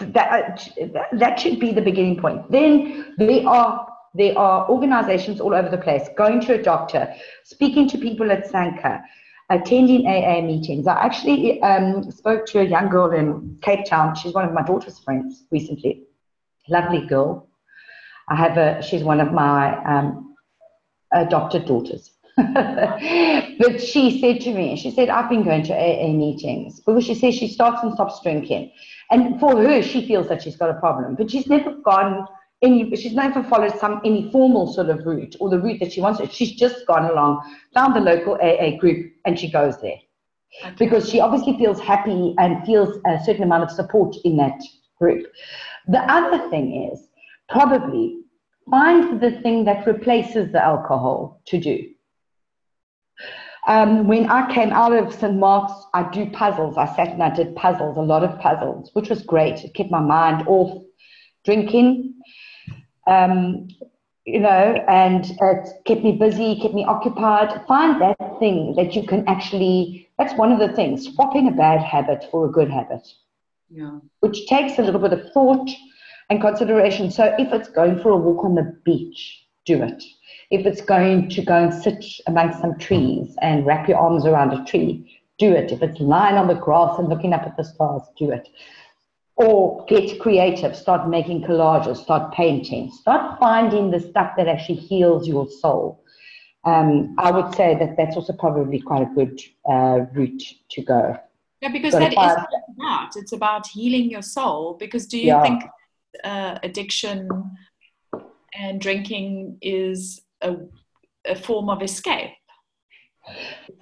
[0.00, 0.68] That,
[1.12, 2.50] that should be the beginning point.
[2.50, 7.88] Then there are there are organizations all over the place going to a doctor, speaking
[7.88, 9.02] to people at SANCA,
[9.50, 10.86] attending AA meetings.
[10.86, 14.14] I actually um, spoke to a young girl in Cape Town.
[14.14, 16.04] She's one of my daughter's friends recently.
[16.68, 17.48] Lovely girl.
[18.28, 18.82] I have a.
[18.82, 20.36] She's one of my um,
[21.12, 22.10] adopted daughters.
[22.36, 27.14] but she said to me, she said, I've been going to AA meetings because she
[27.14, 28.72] says she starts and stops drinking.
[29.10, 32.26] And for her, she feels that she's got a problem, but she's never gone
[32.62, 36.00] any, she's never followed some any formal sort of route or the route that she
[36.00, 36.20] wants.
[36.34, 37.42] She's just gone along,
[37.74, 39.98] found the local AA group, and she goes there.
[40.64, 40.74] Okay.
[40.78, 44.60] Because she obviously feels happy and feels a certain amount of support in that
[44.98, 45.26] group.
[45.88, 47.08] The other thing is
[47.48, 48.20] probably
[48.70, 51.93] find the thing that replaces the alcohol to do.
[53.66, 55.36] Um, when I came out of St.
[55.36, 56.76] Mark's, I do puzzles.
[56.76, 59.64] I sat and I did puzzles, a lot of puzzles, which was great.
[59.64, 60.82] It kept my mind off
[61.44, 62.14] drinking
[63.06, 63.68] um,
[64.24, 67.66] you know, and it kept me busy, kept me occupied.
[67.66, 71.80] Find that thing that you can actually, that's one of the things, swapping a bad
[71.80, 73.06] habit for a good habit.
[73.68, 73.98] Yeah.
[74.20, 75.68] Which takes a little bit of thought
[76.30, 77.10] and consideration.
[77.10, 80.02] So if it's going for a walk on the beach, do it.
[80.54, 84.52] If it's going to go and sit amongst some trees and wrap your arms around
[84.52, 85.72] a tree, do it.
[85.72, 88.48] If it's lying on the grass and looking up at the stars, do it
[89.36, 95.26] or get creative, start making collages, start painting, start finding the stuff that actually heals
[95.26, 96.02] your soul.
[96.64, 101.18] Um, I would say that that's also probably quite a good uh, route to go.
[101.60, 103.16] Yeah, because that is what it's about.
[103.16, 104.74] It's about healing your soul.
[104.74, 105.42] Because do you yeah.
[105.42, 105.64] think
[106.22, 107.28] uh, addiction
[108.54, 110.56] and drinking is a,
[111.26, 112.30] a form of escape?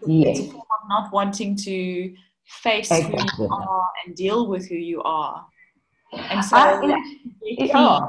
[0.06, 0.38] Yes.
[0.38, 3.18] It's a form of not wanting to face exactly.
[3.36, 5.44] who you are and deal with who you are.
[6.12, 6.96] And so uh,
[7.42, 8.00] yeah.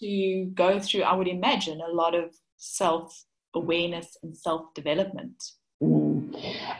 [0.00, 5.42] to go through, I would imagine, a lot of self awareness and self development.
[5.82, 6.34] Mm.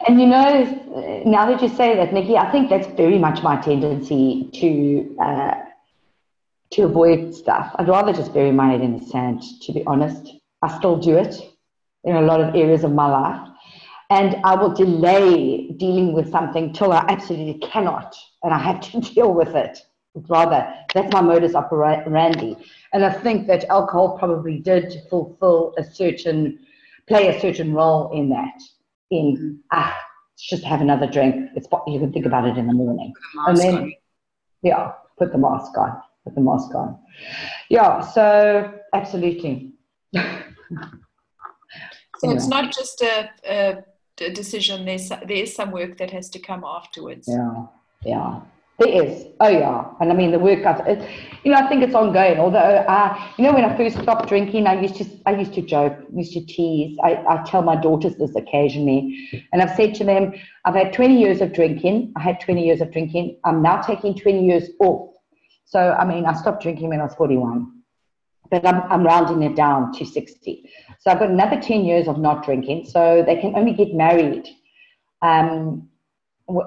[0.09, 3.57] And you know, now that you say that, Nikki, I think that's very much my
[3.57, 5.55] tendency to uh,
[6.73, 7.75] to avoid stuff.
[7.77, 10.33] I'd rather just bury my head in the sand, to be honest.
[10.65, 11.37] I still do it
[12.05, 13.55] in a lot of areas of my life
[14.11, 19.01] and I will delay dealing with something till I absolutely cannot, and I have to
[19.01, 19.79] deal with it.
[20.29, 22.57] Rather, that's my modus operandi.
[22.93, 26.61] And I think that alcohol probably did fulfill a certain,
[27.09, 28.63] play a certain role in that.
[29.11, 29.53] In mm-hmm.
[29.73, 29.97] ah,
[30.39, 31.51] just have another drink.
[31.57, 33.13] It's you can think about it in the morning,
[33.49, 33.93] and then
[34.63, 36.01] yeah, put the mask on.
[36.23, 36.99] Put the mask on.
[37.69, 38.01] Yeah.
[38.01, 39.73] So absolutely.
[42.19, 42.37] so anyway.
[42.37, 43.85] it's not just a, a
[44.17, 47.29] decision, there's there is some work that has to come afterwards.
[47.29, 47.67] Yeah,
[48.05, 48.41] yeah,
[48.79, 49.27] there is.
[49.41, 50.65] Oh yeah, and I mean the work.
[50.65, 51.09] I've, it,
[51.43, 52.39] you know, I think it's ongoing.
[52.39, 55.63] Although, uh, you know, when I first stopped drinking, I used to I used to
[55.63, 56.97] joke, used to tease.
[57.03, 60.33] I, I tell my daughters this occasionally, and I've said to them,
[60.65, 62.13] I've had 20 years of drinking.
[62.17, 63.39] I had 20 years of drinking.
[63.45, 65.15] I'm now taking 20 years off.
[65.65, 67.74] So I mean, I stopped drinking when I was 41
[68.51, 70.71] but I'm, I'm rounding it down to 60.
[71.01, 72.87] So I've got another 10 years of not drinking.
[72.87, 74.49] So they can only get married
[75.23, 75.89] um,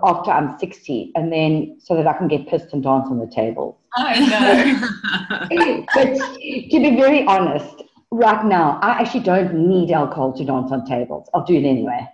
[0.04, 3.28] after I'm 60, and then so that I can get pissed and dance on the
[3.28, 3.76] tables.
[3.96, 5.86] I know.
[5.94, 10.86] but to be very honest, right now, I actually don't need alcohol to dance on
[10.86, 11.30] tables.
[11.34, 12.08] I'll do it anyway.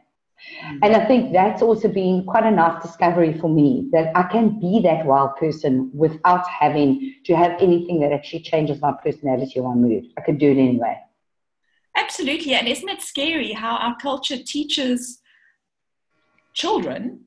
[0.66, 0.80] Mm.
[0.84, 4.60] And I think that's also been quite a nice discovery for me that I can
[4.60, 9.74] be that wild person without having to have anything that actually changes my personality or
[9.74, 10.06] my mood.
[10.18, 10.98] I can do it anyway.
[11.96, 12.54] Absolutely.
[12.54, 15.20] And isn't it scary how our culture teaches
[16.54, 17.22] children,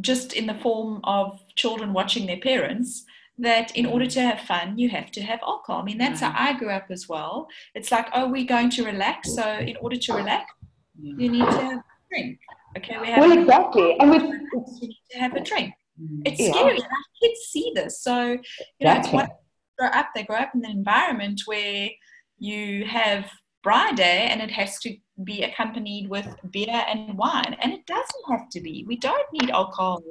[0.00, 3.04] just in the form of children watching their parents,
[3.38, 5.80] that in order to have fun, you have to have alcohol.
[5.80, 6.36] I mean, that's how mm.
[6.36, 7.48] I grew up as well.
[7.74, 9.34] It's like, oh, we're going to relax.
[9.34, 10.52] So, in order to relax,
[11.02, 12.38] you need to have drink.
[12.78, 15.72] Okay, we have well, exactly, and with you need to have a drink.
[16.00, 16.22] Mm.
[16.24, 16.52] It's yeah.
[16.52, 16.76] scary.
[16.76, 16.86] And
[17.22, 18.02] kids see this.
[18.02, 19.30] So, you know, it's what
[19.80, 21.88] grow up, they grow up in an environment where
[22.38, 23.30] you have
[23.66, 24.94] braai day and it has to
[25.24, 27.56] be accompanied with beer and wine.
[27.60, 28.84] And it doesn't have to be.
[28.86, 30.02] We don't need alcohol.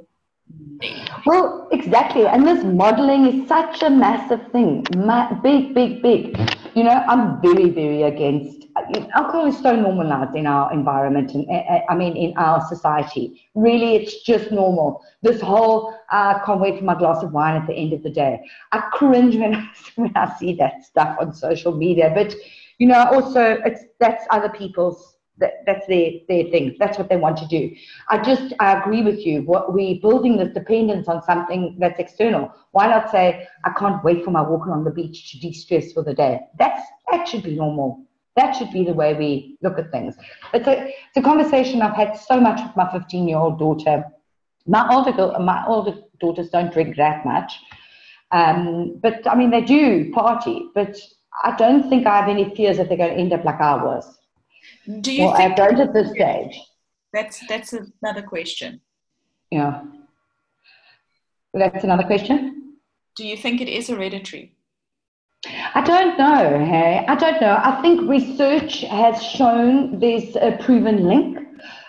[1.25, 2.25] Well, exactly.
[2.25, 4.85] And this modeling is such a massive thing.
[4.95, 6.35] Ma- big, big, big.
[6.79, 8.67] You know, I'm very, very against
[9.13, 11.45] alcohol is so normalized in our environment and
[11.89, 13.41] I mean in our society.
[13.53, 15.03] Really, it's just normal.
[15.21, 18.01] This whole I uh, can't wait for my glass of wine at the end of
[18.01, 18.39] the day.
[18.71, 22.33] I cringe when I, when I see that stuff on social media, but
[22.77, 26.75] you know, also it's that's other people's that, that's their, their thing.
[26.79, 27.75] That's what they want to do.
[28.09, 29.41] I just I agree with you.
[29.43, 32.51] What we're building this dependence on something that's external.
[32.71, 36.03] Why not say I can't wait for my walk on the beach to de-stress for
[36.03, 36.41] the day?
[36.57, 36.81] That's
[37.11, 38.05] that should be normal.
[38.35, 40.15] That should be the way we look at things.
[40.53, 44.05] It's a, it's a conversation I've had so much with my 15 year old daughter.
[44.65, 47.59] My older, my older daughters don't drink that much.
[48.31, 50.95] Um, but I mean, they do party, but
[51.43, 53.83] I don't think I have any fears that they're going to end up like I
[53.83, 54.18] was.
[55.01, 56.59] Do you well, think I don't at this stage.
[57.13, 58.81] That's, that's another question.
[59.51, 59.83] Yeah.
[61.53, 62.75] That's another question.
[63.15, 64.53] Do you think it is hereditary?
[65.73, 67.05] I don't know, hey.
[67.07, 67.59] I don't know.
[67.63, 71.39] I think research has shown there's a proven link.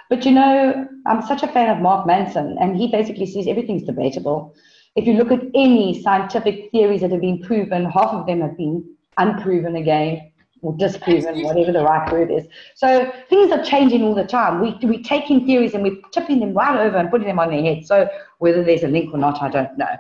[0.09, 3.85] But you know, I'm such a fan of Mark Manson, and he basically says everything's
[3.85, 4.55] debatable.
[4.97, 8.57] If you look at any scientific theories that have been proven, half of them have
[8.57, 8.85] been
[9.19, 10.30] unproven again
[10.63, 12.47] or disproven, whatever the right word is.
[12.75, 14.61] So things are changing all the time.
[14.61, 17.63] We, we're taking theories and we're tipping them right over and putting them on their
[17.63, 17.87] head.
[17.87, 18.09] So
[18.39, 19.97] whether there's a link or not, I don't know.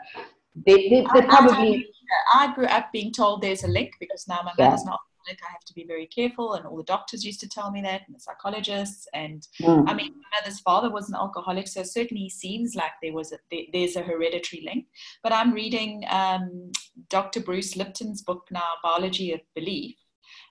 [0.66, 1.86] They, they, they're probably
[2.34, 5.64] I grew up being told there's a link because now my mother's not I have
[5.66, 8.20] to be very careful, and all the doctors used to tell me that, and the
[8.20, 9.06] psychologists.
[9.14, 9.84] And mm.
[9.88, 13.38] I mean, my mother's father was an alcoholic, so certainly seems like there was a
[13.50, 14.86] there, there's a hereditary link.
[15.22, 16.72] But I'm reading um,
[17.08, 17.40] Dr.
[17.40, 19.96] Bruce Lipton's book now, Biology of Belief,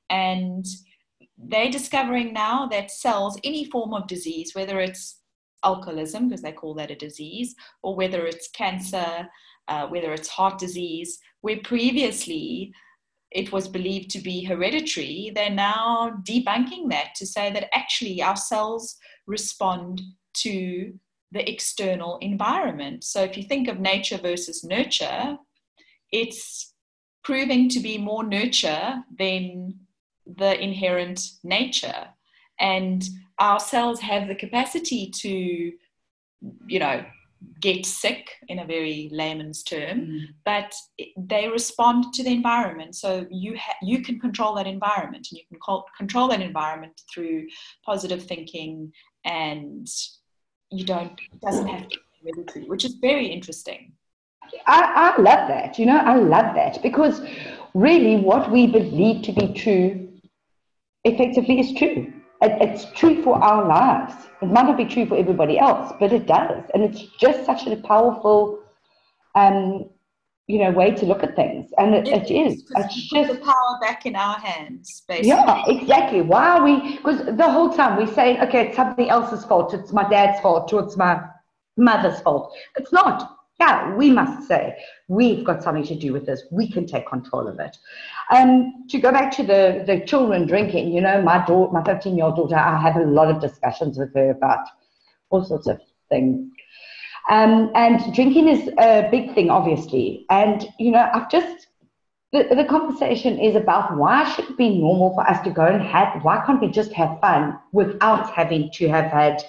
[0.10, 0.66] and
[1.38, 5.20] they're discovering now that cells, any form of disease, whether it's
[5.64, 9.28] alcoholism because they call that a disease, or whether it's cancer,
[9.68, 12.74] uh, whether it's heart disease, where previously
[13.32, 18.36] it was believed to be hereditary, they're now debunking that to say that actually our
[18.36, 18.98] cells
[19.28, 20.02] respond
[20.34, 20.94] to
[21.32, 23.04] the external environment.
[23.04, 25.38] So if you think of nature versus nurture,
[26.12, 26.74] it's
[27.24, 29.76] proving to be more nurture than
[30.38, 32.08] the inherent nature.
[32.60, 33.08] And
[33.40, 35.72] our cells have the capacity to,
[36.68, 37.04] you know,
[37.62, 40.22] get sick in a very layman's term mm.
[40.44, 40.74] but
[41.18, 45.46] they respond to the environment so you ha- you can control that environment and you
[45.48, 47.48] can call- control that environment through
[47.86, 48.92] positive thinking
[49.24, 49.88] and
[50.70, 53.94] you don't it doesn't have to be military which is very interesting
[54.68, 57.22] I, I love that you know i love that because
[57.74, 60.09] really what we believe to be true
[61.04, 64.14] effectively is true it, it's true for our lives.
[64.42, 66.64] It might not be true for everybody else, but it does.
[66.74, 68.60] And it's just such a powerful,
[69.36, 69.90] um,
[70.48, 71.70] you know, way to look at things.
[71.78, 72.64] And it, it, it is.
[72.76, 75.30] It's just the power back in our hands, basically.
[75.30, 76.22] Yeah, exactly.
[76.22, 76.98] Why are we?
[76.98, 79.74] Because the whole time we say, okay, it's something else's fault.
[79.74, 80.72] It's my dad's fault.
[80.72, 81.22] Or it's my
[81.78, 82.56] mother's fault.
[82.78, 86.44] It's not yeah, we must say we've got something to do with this.
[86.50, 87.76] We can take control of it.
[88.32, 92.16] Um, to go back to the, the children drinking, you know, my daughter, my 15
[92.16, 94.66] year old daughter, I have a lot of discussions with her about
[95.30, 96.52] all sorts of things.
[97.30, 100.26] Um, and drinking is a big thing, obviously.
[100.30, 101.68] And, you know, I've just,
[102.32, 105.82] the, the conversation is about why should it be normal for us to go and
[105.82, 109.44] have, why can't we just have fun without having to have had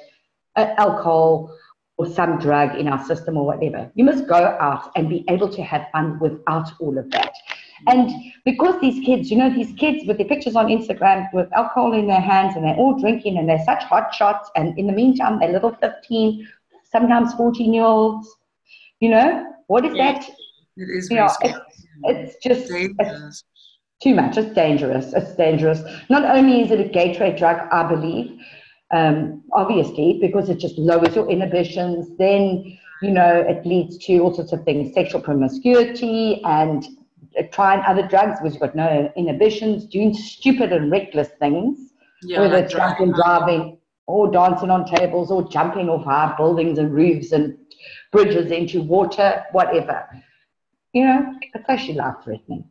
[0.56, 1.56] uh, alcohol
[2.00, 3.92] or some drug in our system or whatever.
[3.94, 7.34] You must go out and be able to have fun without all of that.
[7.88, 8.10] And
[8.46, 12.06] because these kids, you know, these kids with their pictures on Instagram with alcohol in
[12.06, 15.38] their hands and they're all drinking and they're such hot shots, and in the meantime,
[15.38, 16.48] they're little 15,
[16.90, 18.26] sometimes 14 year olds,
[19.00, 20.30] you know, what is yeah, that?
[20.78, 21.58] It is you know, it's,
[22.04, 23.44] it's, just it's
[24.02, 24.38] too much.
[24.38, 25.12] It's dangerous.
[25.12, 25.82] It's dangerous.
[26.08, 28.40] Not only is it a gateway drug, I believe,
[28.90, 32.16] um, obviously, because it just lowers your inhibitions.
[32.18, 36.84] Then, you know, it leads to all sorts of things, sexual promiscuity and
[37.38, 42.40] uh, trying other drugs because you've got no inhibitions, doing stupid and reckless things, yeah,
[42.40, 47.32] whether it's driving, driving or dancing on tables or jumping off high buildings and roofs
[47.32, 47.56] and
[48.10, 50.06] bridges into water, whatever.
[50.92, 52.64] You know, it's actually life threatening.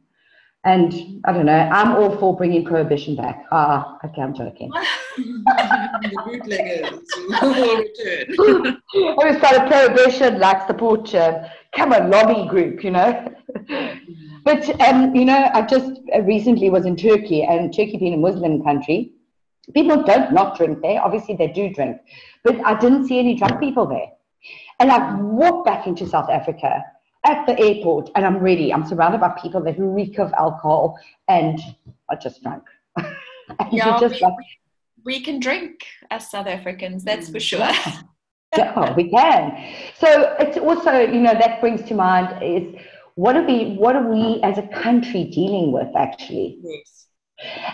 [0.65, 3.45] And I don't know, I'm all for bringing prohibition back.
[3.49, 4.69] Ah, okay, I'm joking.
[5.15, 6.99] the bootleggers
[7.41, 8.81] will return.
[8.93, 13.33] We've got a prohibition like support uh, come a lobby group, you know.
[14.43, 18.17] but um, you know, I just uh, recently was in Turkey, and Turkey being a
[18.17, 19.13] Muslim country,
[19.73, 21.01] people don't not drink there.
[21.01, 21.97] Obviously, they do drink,
[22.43, 24.07] but I didn't see any drunk people there.
[24.79, 26.83] And I walked back into South Africa
[27.25, 28.73] at the airport, and I'm ready.
[28.73, 30.97] I'm surrounded by people that reek of alcohol,
[31.27, 31.59] and
[32.09, 32.63] I just drunk.
[32.97, 33.07] and
[33.71, 34.33] Yeah, just we- like,
[35.05, 37.69] We can drink as South Africans, that's for sure.
[38.57, 39.73] yeah, we can.
[39.97, 42.63] So it's also, you know, that brings to mind is
[43.15, 46.57] what are we, what are we as a country dealing with actually?
[46.63, 47.07] Yes.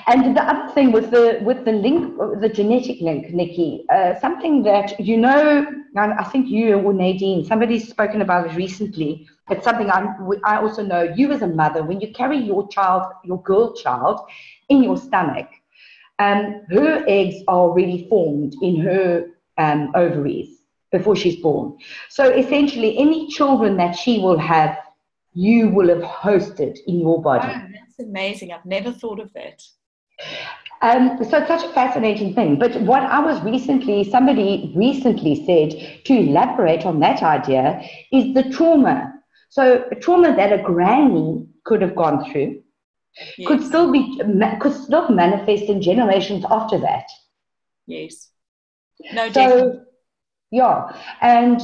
[0.08, 4.62] And the other thing with the with the link, the genetic link, Nikki, uh, something
[4.64, 5.66] that you know,
[5.98, 9.28] I think you or Nadine, somebody's spoken about it recently.
[9.50, 10.08] It's something I
[10.44, 11.04] I also know.
[11.04, 14.22] You as a mother, when you carry your child, your girl child,
[14.70, 15.48] in your stomach,
[16.20, 19.28] um, her eggs are already formed in her
[19.58, 21.78] um, ovaries before she's born.
[22.10, 24.78] So essentially, any children that she will have,
[25.34, 27.48] you will have hosted in your body.
[27.52, 28.52] Oh, that's amazing.
[28.52, 29.62] I've never thought of that.
[30.82, 32.58] Um, so it's such a fascinating thing.
[32.58, 37.82] But what I was recently, somebody recently said to elaborate on that idea
[38.12, 39.14] is the trauma.
[39.56, 42.62] So a trauma that a granny could have gone through
[43.48, 44.20] could still be
[44.60, 47.06] could still manifest in generations after that.
[47.88, 48.32] yes.
[49.14, 49.62] No, definitely.
[49.62, 49.86] So
[50.52, 50.92] yeah,
[51.22, 51.62] and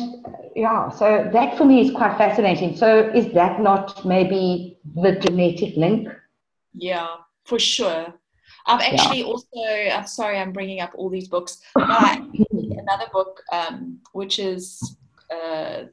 [0.56, 2.78] yeah, so that for me is quite fascinating.
[2.78, 6.08] So is that not maybe the genetic link?
[6.74, 7.10] Yeah,
[7.44, 8.14] for sure.
[8.68, 12.22] I've actually also, I'm sorry, I'm bringing up all these books, but
[12.52, 14.96] another book um, which is
[15.30, 15.84] uh,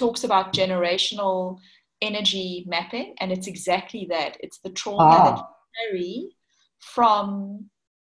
[0.00, 1.58] talks about generational
[2.10, 4.32] energy mapping, and it's exactly that.
[4.44, 5.44] It's the trauma that Ah, you
[5.78, 6.36] carry
[6.96, 7.66] from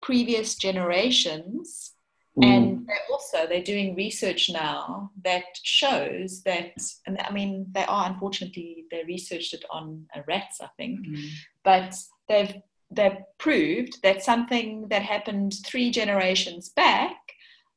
[0.00, 1.92] previous generations
[2.36, 6.72] mm, and they're also they're doing research now that shows that
[7.06, 11.28] and i mean they are unfortunately they researched it on uh, rats i think Mm.
[11.68, 11.90] but
[12.28, 12.54] they've
[12.96, 17.16] they've proved that something that happened three generations back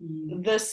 [0.03, 0.43] Mm.
[0.47, 0.67] this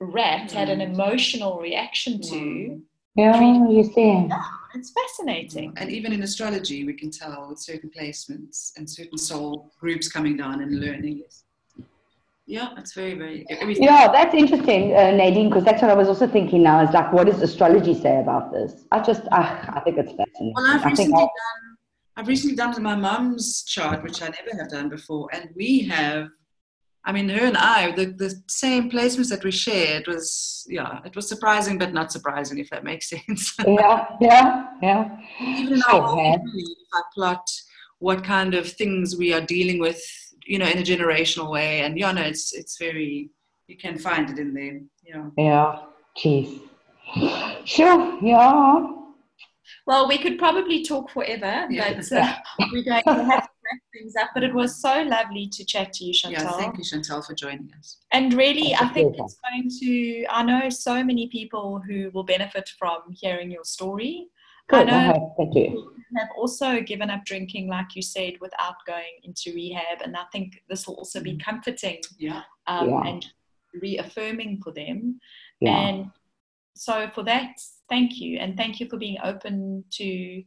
[0.00, 2.80] rat had an emotional reaction to
[3.16, 3.32] Wow.
[3.34, 4.28] yeah, you see.
[4.74, 9.72] it's fascinating And even in astrology, we can tell with certain placements and certain soul
[9.80, 11.22] groups coming down and learning.
[12.46, 13.46] Yeah, it's very, very.
[13.48, 13.84] Everything.
[13.84, 16.82] Yeah, that's interesting, uh, Nadine, because that's what I was also thinking now.
[16.82, 18.86] Is like, what does astrology say about this?
[18.90, 20.52] I just, ah, I think it's fascinating.
[20.56, 21.76] Well, I've I think recently I- done.
[22.16, 26.28] I've recently done my mum's chart, which I never have done before, and we have.
[27.04, 31.16] I mean, her and I, the, the same placements that we shared was, yeah, it
[31.16, 33.54] was surprising, but not surprising, if that makes sense.
[33.66, 35.16] yeah, yeah, yeah.
[35.40, 36.38] Even Sure, our own man.
[36.38, 37.46] family, if I plot
[37.98, 40.00] what kind of things we are dealing with,
[40.44, 43.30] you know, in a generational way, and yeah, no, it's it's very.
[43.66, 44.80] You can find it in there.
[45.04, 45.30] Yeah.
[45.38, 45.78] Yeah,
[46.18, 46.60] jeez.
[47.64, 48.99] Sure, yeah.
[49.90, 51.94] Well we could probably talk forever Yeah.
[51.94, 52.34] but uh,
[52.72, 55.88] we're going to have to wrap things up but it was so lovely to chat
[55.94, 56.56] to you chantal Yeah.
[56.62, 57.88] Thank you, Chantal, for joining us.
[58.12, 59.24] And really, That's a I think pleasure.
[59.26, 59.92] it's going to.
[60.38, 64.14] I know so many people who will benefit from hearing your story.
[64.68, 65.66] Good, I I know hope they do.
[65.68, 69.98] people have also given up drinking, like you said, without going into rehab.
[70.04, 72.42] And I think this will also be comforting Yeah.
[72.72, 73.02] um, Yeah.
[73.10, 73.22] and
[73.84, 75.20] reaffirming for them.
[75.60, 75.78] Yeah.
[75.88, 76.10] And
[76.80, 77.60] so, for that,
[77.90, 78.38] thank you.
[78.38, 80.42] And thank you for being open to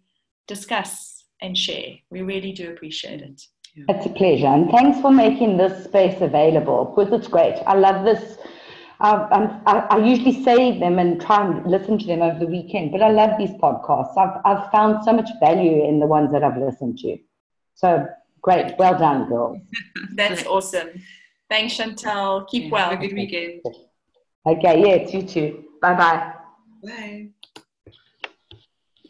[0.47, 1.91] discuss and share.
[2.09, 3.39] We really do appreciate it.
[3.75, 4.47] It's a pleasure.
[4.47, 7.61] And thanks for making this space available because it's great.
[7.67, 8.39] I love this.
[8.99, 12.47] I, I'm, I, I usually save them and try and listen to them over the
[12.47, 14.17] weekend, but I love these podcasts.
[14.17, 17.15] I've, I've found so much value in the ones that I've listened to.
[17.75, 18.07] So
[18.41, 18.73] great.
[18.79, 19.59] Well done, girls.
[20.15, 20.89] That's awesome.
[21.47, 22.45] Thanks, Chantal.
[22.45, 22.89] Keep Yeah, well.
[22.89, 23.61] Have a good weekend.
[24.47, 25.63] Okay, yes, you too.
[25.83, 26.33] 拜拜。
[26.81, 27.42] 拜